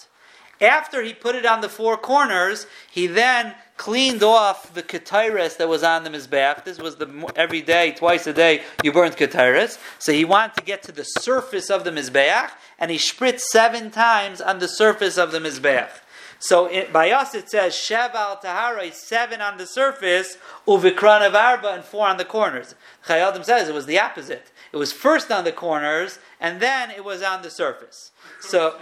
[0.58, 5.68] After he put it on the four corners, he then cleaned off the katiris that
[5.68, 6.64] was on the mizbeach.
[6.64, 9.78] This was the every day, twice a day, you burned katiris.
[9.98, 13.90] So he wanted to get to the surface of the mizbeach, and he spritzed seven
[13.90, 15.90] times on the surface of the mizbeach.
[16.38, 21.68] So it, by us it says Sheval Tahara, seven on the surface, Uvikran of Arba,
[21.68, 22.74] and four on the corners.
[23.06, 24.50] Chayei Adam says it was the opposite.
[24.72, 28.12] It was first on the corners, and then it was on the surface.
[28.40, 28.78] So,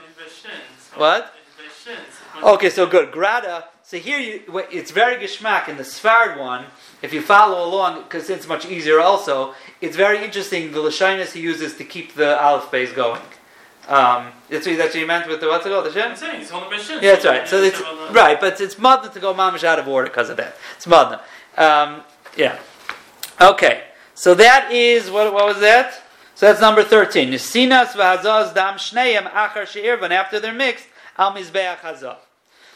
[0.97, 1.35] what?
[2.43, 3.13] Okay, so good.
[3.13, 3.67] Grada.
[3.83, 6.65] So here you, it's very geschmack in the Sfard one.
[7.03, 11.41] If you follow along, because it's much easier also, it's very interesting the Lashinus he
[11.41, 13.21] uses to keep the Aleph base going.
[13.87, 15.85] Um, that's what, you meant with the what's it called?
[15.85, 16.11] The shin?
[16.11, 17.03] I'm saying it's on the shin.
[17.03, 17.47] Yeah, that's right.
[17.47, 17.81] So it's
[18.13, 20.57] right, but it's madna to go mamish out of order because of that.
[20.77, 21.21] It's madna.
[21.57, 22.03] Um,
[22.37, 22.59] yeah.
[23.41, 23.85] Okay.
[24.15, 25.33] So that is what?
[25.35, 26.03] What was that?
[26.35, 27.31] So that's number thirteen.
[27.31, 30.13] V'hazaz dam shneim achar she'irvan.
[30.13, 30.87] After they're mixed,
[31.19, 32.17] al mizbeach hazah.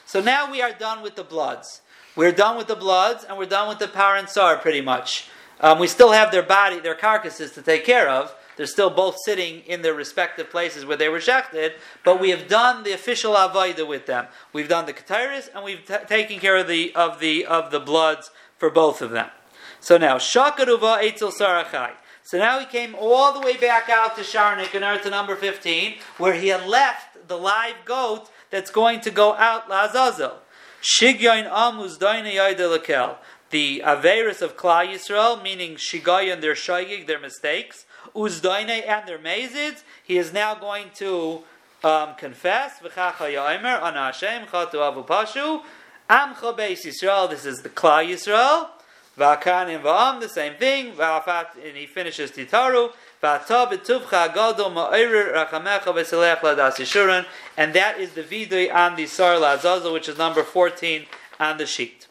[0.05, 1.81] So now we are done with the bloods.
[2.17, 4.29] We're done with the bloods, and we're done with the parent
[4.61, 5.29] pretty much.
[5.61, 8.35] Um, we still have their body, their carcasses to take care of.
[8.59, 12.49] They're still both sitting in their respective places where they were shechted, but we have
[12.49, 14.27] done the official avodah with them.
[14.53, 17.79] We've done the kataris, and we've t- taken care of the of the of the
[17.79, 19.31] bloods for both of them.
[19.79, 21.93] So now shakaruva etzel sarachai.
[22.25, 26.35] So now he came all the way back out to Sharnik to number 15, where
[26.35, 30.35] he had left the live goat that's going to go out Lazazel.
[30.83, 33.17] Shigyoin amuz lakel.
[33.51, 39.83] The Averis of Klal Yisrael, meaning Shigayon, their Shagig, their mistakes, Uzdaine and their Mazids,
[40.05, 41.43] he is now going to
[41.85, 45.63] um, confess, V'chacha on Hashem, Chatu Avu Pashu,
[46.11, 48.69] Amcha Beis Yisrael, this is the Klal Yisrael,
[49.17, 52.91] V'akanim V'am, the same thing, V'afat, and he finishes Titaru,
[53.23, 59.37] V'ata b'tuvcha gadol ma'orir rachamecha v'selech ladas and that is the vidui on the Sar
[59.37, 61.07] Lazazel, which is number 14
[61.39, 62.08] on the sheet.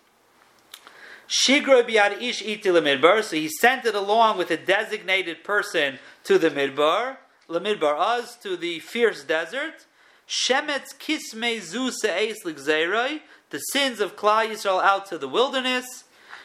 [1.28, 3.24] Shigra biad ish iti lemidbar.
[3.24, 7.18] So he sent it along with a designated person to the midbar,
[7.50, 9.86] lemidbar az, to the fierce desert.
[10.28, 13.22] Shemetz kisme zu se'es l'gzeiroi.
[13.50, 16.04] The sins of Klal Yisrael out to the wilderness.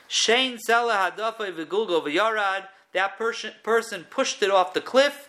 [0.08, 2.68] Shein sela hadafa v'gulgo v'yarad.
[2.92, 5.28] That person, person pushed it off the cliff.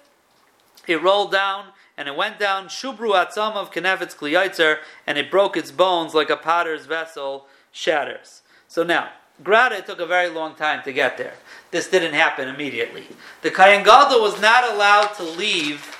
[0.87, 2.67] It rolled down and it went down.
[2.67, 8.41] Shubru atzam of kenefetz kliyitzer, and it broke its bones like a potter's vessel shatters.
[8.67, 9.09] So now,
[9.43, 11.33] Grada took a very long time to get there.
[11.71, 13.05] This didn't happen immediately.
[13.41, 15.97] The Kayan Gadol was not allowed to leave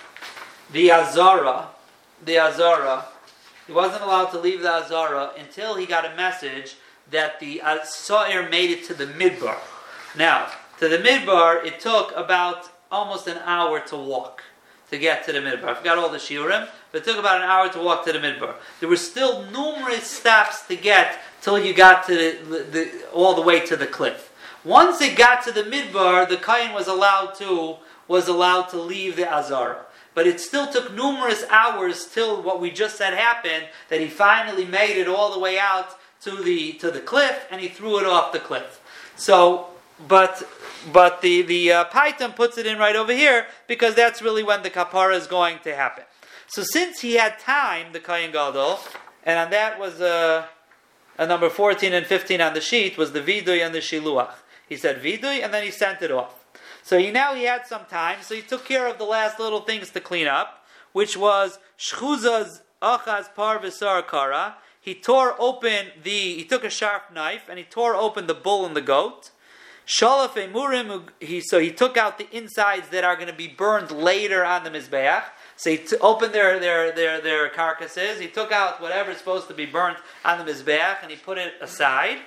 [0.72, 1.68] the Azara,
[2.24, 3.06] the Azara.
[3.68, 6.76] He wasn't allowed to leave the Azara until he got a message
[7.12, 9.58] that the Sa'ir made it to the Midbar.
[10.18, 10.48] Now,
[10.80, 14.44] to the Midbar, it took about almost an hour to walk
[14.90, 15.70] to get to the Midbar.
[15.70, 18.20] I forgot all the Shiurim, but it took about an hour to walk to the
[18.20, 18.54] Midbar.
[18.80, 23.42] There were still numerous steps to get till you got to the, the, all the
[23.42, 24.34] way to the cliff.
[24.64, 27.76] Once it got to the midbar, the kain was allowed to
[28.08, 29.86] was allowed to leave the azara.
[30.14, 33.66] But it still took numerous hours till what we just said happened.
[33.90, 37.60] That he finally made it all the way out to the to the cliff, and
[37.60, 38.82] he threw it off the cliff.
[39.18, 39.68] So,
[40.08, 40.48] but
[40.94, 44.64] but the the uh, paytan puts it in right over here because that's really when
[44.64, 46.06] the kapara is going to happen.
[46.48, 48.80] So since he had time, the kain gadol,
[49.26, 50.46] and that was uh,
[51.18, 54.34] and number 14 and 15 on the sheet was the vidui and the shiluach.
[54.68, 56.44] He said vidui and then he sent it off.
[56.82, 59.62] So he now he had some time, so he took care of the last little
[59.62, 63.60] things to clean up, which was shchuzas achaz par
[64.04, 64.56] kara.
[64.82, 68.66] He tore open the, he took a sharp knife and he tore open the bull
[68.66, 69.32] and the goat.
[69.88, 73.92] Shalaf emurim, he, so he took out the insides that are going to be burned
[73.92, 75.24] later on the mizbeach.
[75.64, 79.54] So he t- opened their, their, their, their carcasses, he took out whatever's supposed to
[79.54, 82.18] be burnt on the Mizbeach, and he put it aside.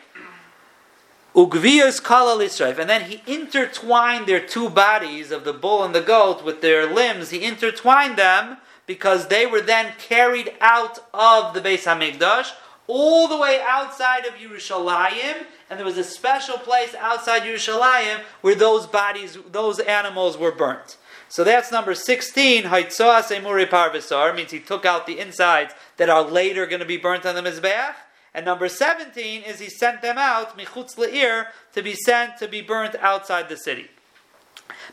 [1.34, 2.78] Ugvias kala lisraif.
[2.78, 6.91] And then he intertwined their two bodies of the bull and the goat with their
[6.91, 7.28] limbs.
[7.28, 8.57] He intertwined them
[8.87, 12.53] because they were then carried out of the Beis Hamikdash
[12.87, 18.55] all the way outside of Yerushalayim, and there was a special place outside Yerushalayim where
[18.55, 20.97] those bodies, those animals were burnt.
[21.28, 22.64] So that's number 16.
[22.64, 26.96] Haitzoa Semuri Parvisar means he took out the insides that are later going to be
[26.96, 27.94] burnt on the Mizbeach.
[28.32, 32.60] And number 17 is he sent them out, Michutz Le'ir, to be sent to be
[32.60, 33.88] burnt outside the city.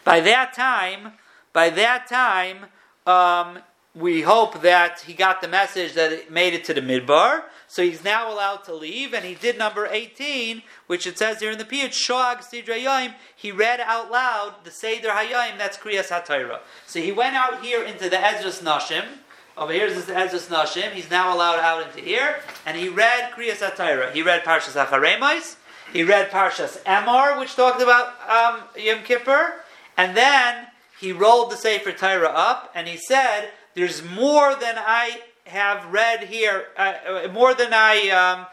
[0.04, 1.14] By that time,
[1.52, 2.66] by that time,
[3.06, 3.60] um,
[3.96, 7.44] we hope that he got the message that it made it to the midbar.
[7.68, 11.52] So he's now allowed to leave, and he did number 18, which it says here
[11.52, 16.10] in the Piyut, Shoag Sidra Yom, he read out loud the Seder Hayayim, that's Kriyas
[16.10, 16.60] HaTorah.
[16.88, 19.06] So he went out here into the Ezras Nashim,
[19.56, 23.32] over here is the Ezras Nashim, he's now allowed out into here, and he read
[23.32, 24.12] Kriyas HaTorah.
[24.12, 25.56] He read Parshas Acharemais,
[25.92, 29.62] he read Parshas Emor, which talked about um, Yom Kippur,
[29.98, 30.68] and then
[31.00, 36.26] he rolled the Sefer Torah up, and he said, there's more than I have read
[36.26, 38.46] here, uh, uh more than I, um,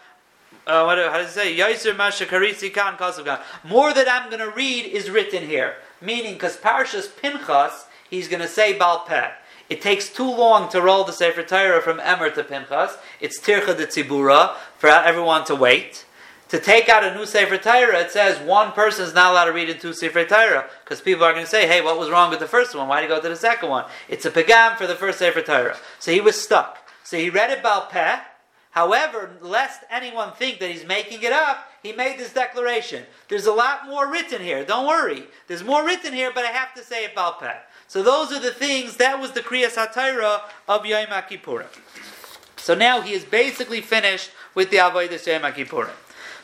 [0.67, 1.57] uh, what, how does it say?
[1.57, 3.41] Yaiser Mashakarisi Khan Kosovgan.
[3.65, 5.77] More that I'm going to read is written here.
[6.01, 9.33] Meaning, because Parshas Pinchas, he's going to say Balpeh.
[9.69, 12.97] It takes too long to roll the Sefer Torah from Emor to Pinchas.
[13.21, 16.05] It's Tircha de Tzibura for everyone to wait
[16.51, 19.53] to take out a new Sefer Torah, it says one person is not allowed to
[19.53, 22.29] read in two Sefer Torah because people are going to say, "Hey, what was wrong
[22.29, 22.89] with the first one?
[22.89, 25.43] Why did you go to the second one?" It's a pagam for the first Sefer
[25.43, 25.77] Torah.
[26.01, 26.89] So he was stuck.
[27.05, 28.21] So he read it Balpeh.
[28.73, 33.05] However, lest anyone think that he's making it up, he made this declaration.
[33.29, 34.65] There's a lot more written here.
[34.65, 35.25] Don't worry.
[35.49, 37.57] There's more written here, but I have to say it Balpeh.
[37.89, 38.97] So those are the things.
[38.97, 41.67] That was the Kriyas HaTorah of Yom Kippurim.
[42.57, 45.91] So now he is basically finished with the Avodah Yom Kippurim.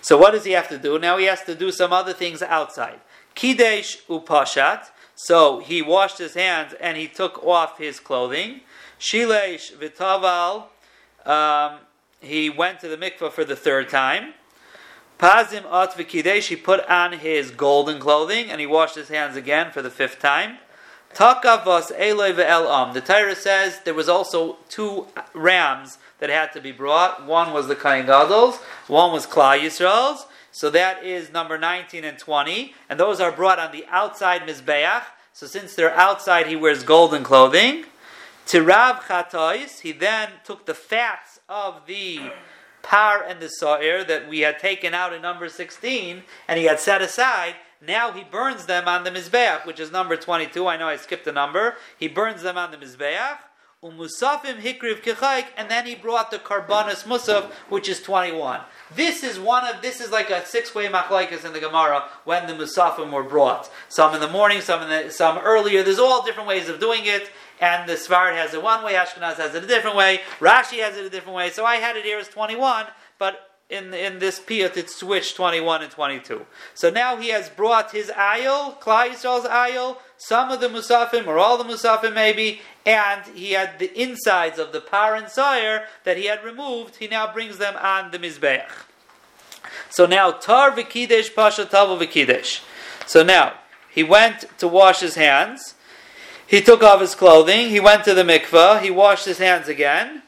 [0.06, 1.00] So what does he have to do?
[1.00, 3.00] Now he has to do some other things outside.
[3.34, 4.84] Kidesh upashat.
[5.16, 8.60] So he washed his hands and he took off his clothing.
[9.00, 10.66] Shilesh vitaval.
[11.28, 11.80] Um,
[12.20, 14.34] he went to the mikvah for the third time.
[15.18, 16.46] Pazim at v'kidesh.
[16.46, 20.20] He put on his golden clothing and he washed his hands again for the fifth
[20.20, 20.58] time.
[21.14, 26.72] Takavas eloi ve'el The Torah says there was also two rams that had to be
[26.72, 27.26] brought.
[27.26, 28.56] One was the Kain Gadol's,
[28.86, 30.26] one was Klal Yisrael's.
[30.52, 32.74] So that is number 19 and 20.
[32.88, 35.02] And those are brought on the outside Mizbeach.
[35.34, 37.84] So since they're outside, he wears golden clothing.
[38.46, 42.20] Tirav Chatois, he then took the fats of the
[42.82, 46.80] par and the sa'ir that we had taken out in number 16 and he had
[46.80, 47.56] set aside.
[47.86, 50.66] Now he burns them on the Mizbeach, which is number 22.
[50.66, 51.74] I know I skipped a number.
[51.98, 53.38] He burns them on the Mizbeach.
[53.84, 58.60] Umusafim hikriv kichayik, and then he brought the karbanis musaf, which is 21.
[58.94, 62.54] This is one of this is like a six-way machlaikas in the Gemara when the
[62.54, 63.70] musafim were brought.
[63.88, 65.82] Some in the morning, some in the, some earlier.
[65.82, 69.36] There's all different ways of doing it, and the Svarad has it one way, Ashkenaz
[69.36, 71.50] has it a different way, Rashi has it a different way.
[71.50, 72.86] So I had it here as 21,
[73.18, 76.46] but in in this piyut it's switched 21 and 22.
[76.74, 81.38] So now he has brought his ayil, Klal Yisrael's ayil, some of the musafim or
[81.38, 86.16] all the musafim maybe, and he had the insides of the par and sire that
[86.16, 86.96] he had removed.
[86.96, 88.70] He now brings them on the mizbeach.
[89.90, 92.62] So now tar v'kidesh pasha tavu v'kidesh.
[93.06, 93.54] So now
[93.90, 95.74] he went to wash his hands.
[96.46, 97.70] He took off his clothing.
[97.70, 98.80] He went to the mikveh.
[98.80, 100.22] He washed his hands again.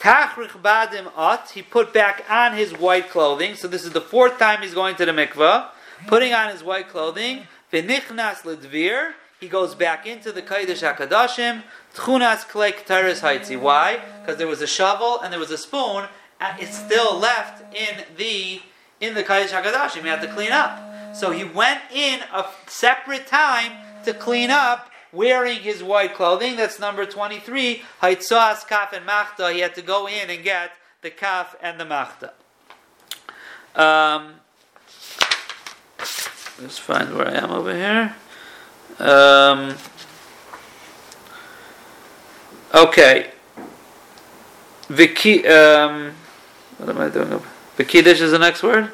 [0.00, 3.54] He put back on his white clothing.
[3.56, 5.68] So this is the fourth time he's going to the mikveh,
[6.06, 7.46] putting on his white clothing.
[7.72, 9.14] V'nichnas ledvir.
[9.40, 11.62] He goes back into the Kodesh HaKadoshim.
[11.94, 13.58] Tchunas klei k'teres haitzi.
[13.58, 14.00] Why?
[14.20, 16.06] Because there was a shovel and there was a spoon,
[16.40, 18.60] and it's still left in the
[19.00, 20.02] in the Kodesh HaKadoshim.
[20.02, 21.14] He had to clean up.
[21.14, 23.72] So he went in a separate time
[24.04, 26.56] to clean up wearing his white clothing.
[26.56, 27.82] That's number 23.
[28.02, 29.52] Haitzas, kaf, and machta.
[29.52, 32.32] He had to go in and get the kaf and the machta.
[33.74, 34.34] Um,
[36.60, 38.14] let's find where I am over here.
[38.98, 39.76] Um,
[42.74, 43.30] okay.
[44.88, 46.14] Viki, um,
[46.78, 47.40] what am I doing?
[47.76, 48.90] Vikidish is the next word?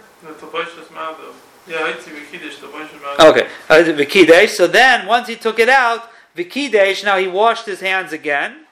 [3.21, 4.51] Okay, Vikidesh.
[4.51, 8.67] So then, once he took it out, Vikidesh, now he washed his hands again.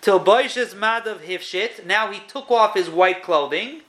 [0.00, 3.82] Till Boish's Madav Hifshit, now he took off his white clothing.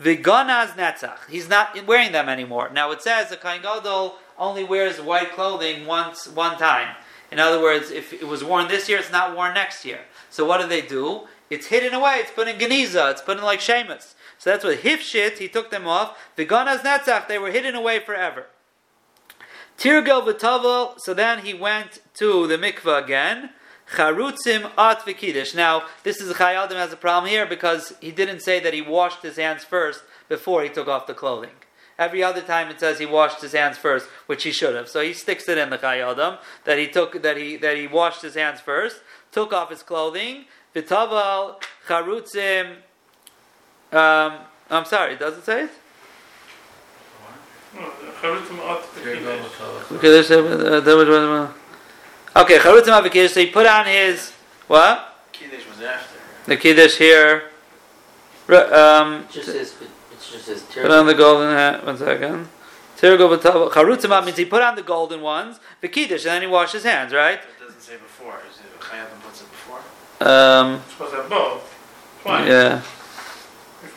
[0.00, 2.70] Viganaz Netzach, he's not wearing them anymore.
[2.72, 3.62] Now it says the Kain
[4.38, 6.94] only wears white clothing once, one time.
[7.32, 10.00] In other words, if it was worn this year, it's not worn next year.
[10.28, 11.26] So what do they do?
[11.48, 12.16] It's hidden away.
[12.18, 13.10] It's put in Geniza.
[13.10, 14.14] It's put in like Shemus.
[14.46, 16.16] So that's what Hifshit, he took them off.
[16.36, 18.46] Viganaz Netzach, they were hidden away forever.
[19.76, 21.00] Tirgel v'tavel.
[21.00, 23.50] So then he went to the mikvah again.
[23.90, 25.52] Charutzim at v'kiddush.
[25.56, 28.80] Now this is Chayei Adam has a problem here because he didn't say that he
[28.80, 31.50] washed his hands first before he took off the clothing.
[31.98, 34.88] Every other time it says he washed his hands first, which he should have.
[34.88, 37.88] So he sticks it in the Chayei Adam that he took that he that he
[37.88, 39.00] washed his hands first,
[39.32, 40.44] took off his clothing.
[40.72, 42.76] V'tavel charutzim.
[43.92, 44.38] Um,
[44.70, 45.70] I'm sorry, does it say it?
[47.74, 47.80] No,
[48.20, 50.00] Charutim Ot Bekidesh.
[50.00, 51.52] Kiddush, uh, that
[52.36, 54.32] uh, Okay, Charutim Avikish, so he put on his,
[54.66, 55.16] what?
[55.32, 56.18] Kiddush was after.
[56.46, 57.50] The Kiddush here.
[58.48, 59.74] Um, It just says,
[60.12, 62.48] it's just says put on the golden hat, one second.
[62.98, 66.72] Charutim Av means he put on the golden ones, the Kiddush, and then he washed
[66.72, 67.38] his hands, right?
[67.38, 68.40] It doesn't say before.
[68.50, 69.80] Is it Chayavim puts it before?
[70.26, 71.74] Um, It's supposed to have both.
[72.22, 72.48] Twice.
[72.48, 72.82] yeah.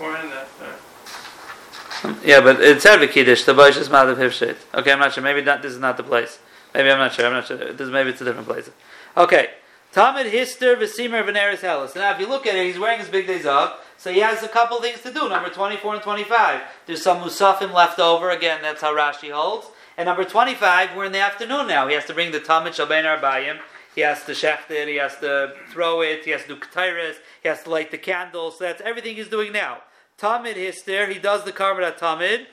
[0.01, 0.65] After.
[0.65, 4.55] Uh, yeah, but it said Vikidish, the Boish is Madav Hivshit.
[4.73, 5.23] Okay, I'm not sure.
[5.23, 6.39] Maybe not, this is not the place.
[6.73, 7.25] Maybe I'm not sure.
[7.25, 7.57] I'm not sure.
[7.73, 8.69] This, maybe it's a different place.
[9.17, 9.49] Okay.
[9.93, 11.95] Tamid Hister Vesimer Veneris Hellas.
[11.95, 14.43] Now, if you look at it, he's wearing his big days up, so he has
[14.43, 15.27] a couple things to do.
[15.27, 16.61] Number 24 and 25.
[16.85, 18.29] There's some Musafim left over.
[18.29, 19.67] Again, that's how Rashi holds.
[19.97, 21.87] And number 25, we're in the afternoon now.
[21.87, 23.59] He has to bring the Tamid Shalbein Arbayim.
[23.95, 24.87] He has to shecht it.
[24.87, 26.23] He has to throw it.
[26.23, 27.15] He has to do ketairis.
[27.41, 28.59] He has to light the candles.
[28.59, 29.79] So that's everything he's doing now.
[30.19, 32.47] Tamid Hister, he does the Karmat Tamid.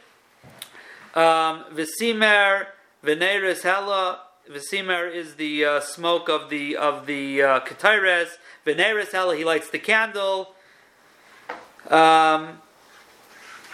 [1.14, 2.66] Um, Visimer,
[3.02, 4.20] Veneris Hella.
[4.50, 8.28] Visimer is the uh, smoke of the of the uh, Ketires.
[8.64, 10.54] Veneris Hella, he lights the candle.
[11.88, 12.60] Um,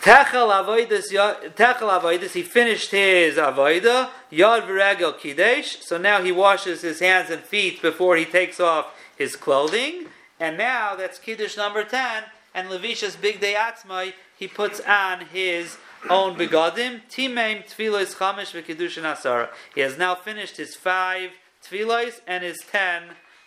[0.03, 2.33] Techel avoidus.
[2.33, 4.09] He finished his avoida.
[4.33, 5.83] Yad v'regel kidesh.
[5.83, 10.07] So now he washes his hands and feet before he takes off his clothing.
[10.41, 12.25] And now that's kiddush number ten.
[12.55, 14.13] And Levisha's big day atzmai.
[14.39, 15.79] He puts on his
[16.09, 17.01] own begadim.
[17.11, 19.49] Timeim tfilos chamish v'kiddushin asara.
[19.75, 21.31] He has now finished his five
[21.65, 23.03] tfilos and his ten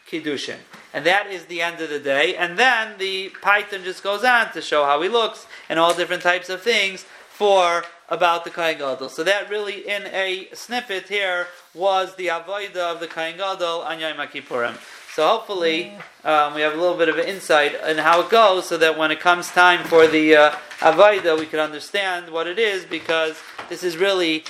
[0.09, 0.57] kiddushin.
[0.93, 2.35] And that is the end of the day.
[2.35, 6.23] And then the paytan just goes on to show how he looks and all different
[6.23, 9.09] types of things for about the Kohen Gadol.
[9.09, 13.99] So that really, in a snippet here, was the avoida of the Kohen Gadol on
[13.99, 14.17] Yom.
[15.15, 15.93] So hopefully
[16.25, 18.97] um, we have a little bit of an insight in how it goes, so that
[18.97, 23.41] when it comes time for the uh, avoida, we can understand what it is, because
[23.69, 24.43] this is really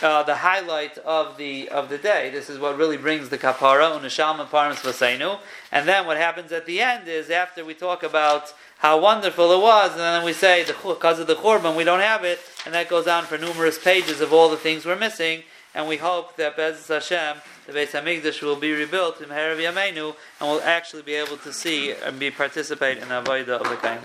[0.00, 2.30] uh, the highlight of the of the day.
[2.30, 5.38] This is what really brings the kapara unisham parmas vaseinu.
[5.70, 9.60] And then what happens at the end is after we talk about how wonderful it
[9.60, 12.72] was, and then we say the because of the korban we don't have it, and
[12.72, 15.42] that goes on for numerous pages of all the things we're missing.
[15.74, 20.14] And we hope that Bez Hashem, the Beis Hamikdash will be rebuilt in Herav Yameinu,
[20.40, 24.00] and we'll actually be able to see and be participate in avodah of the Kain.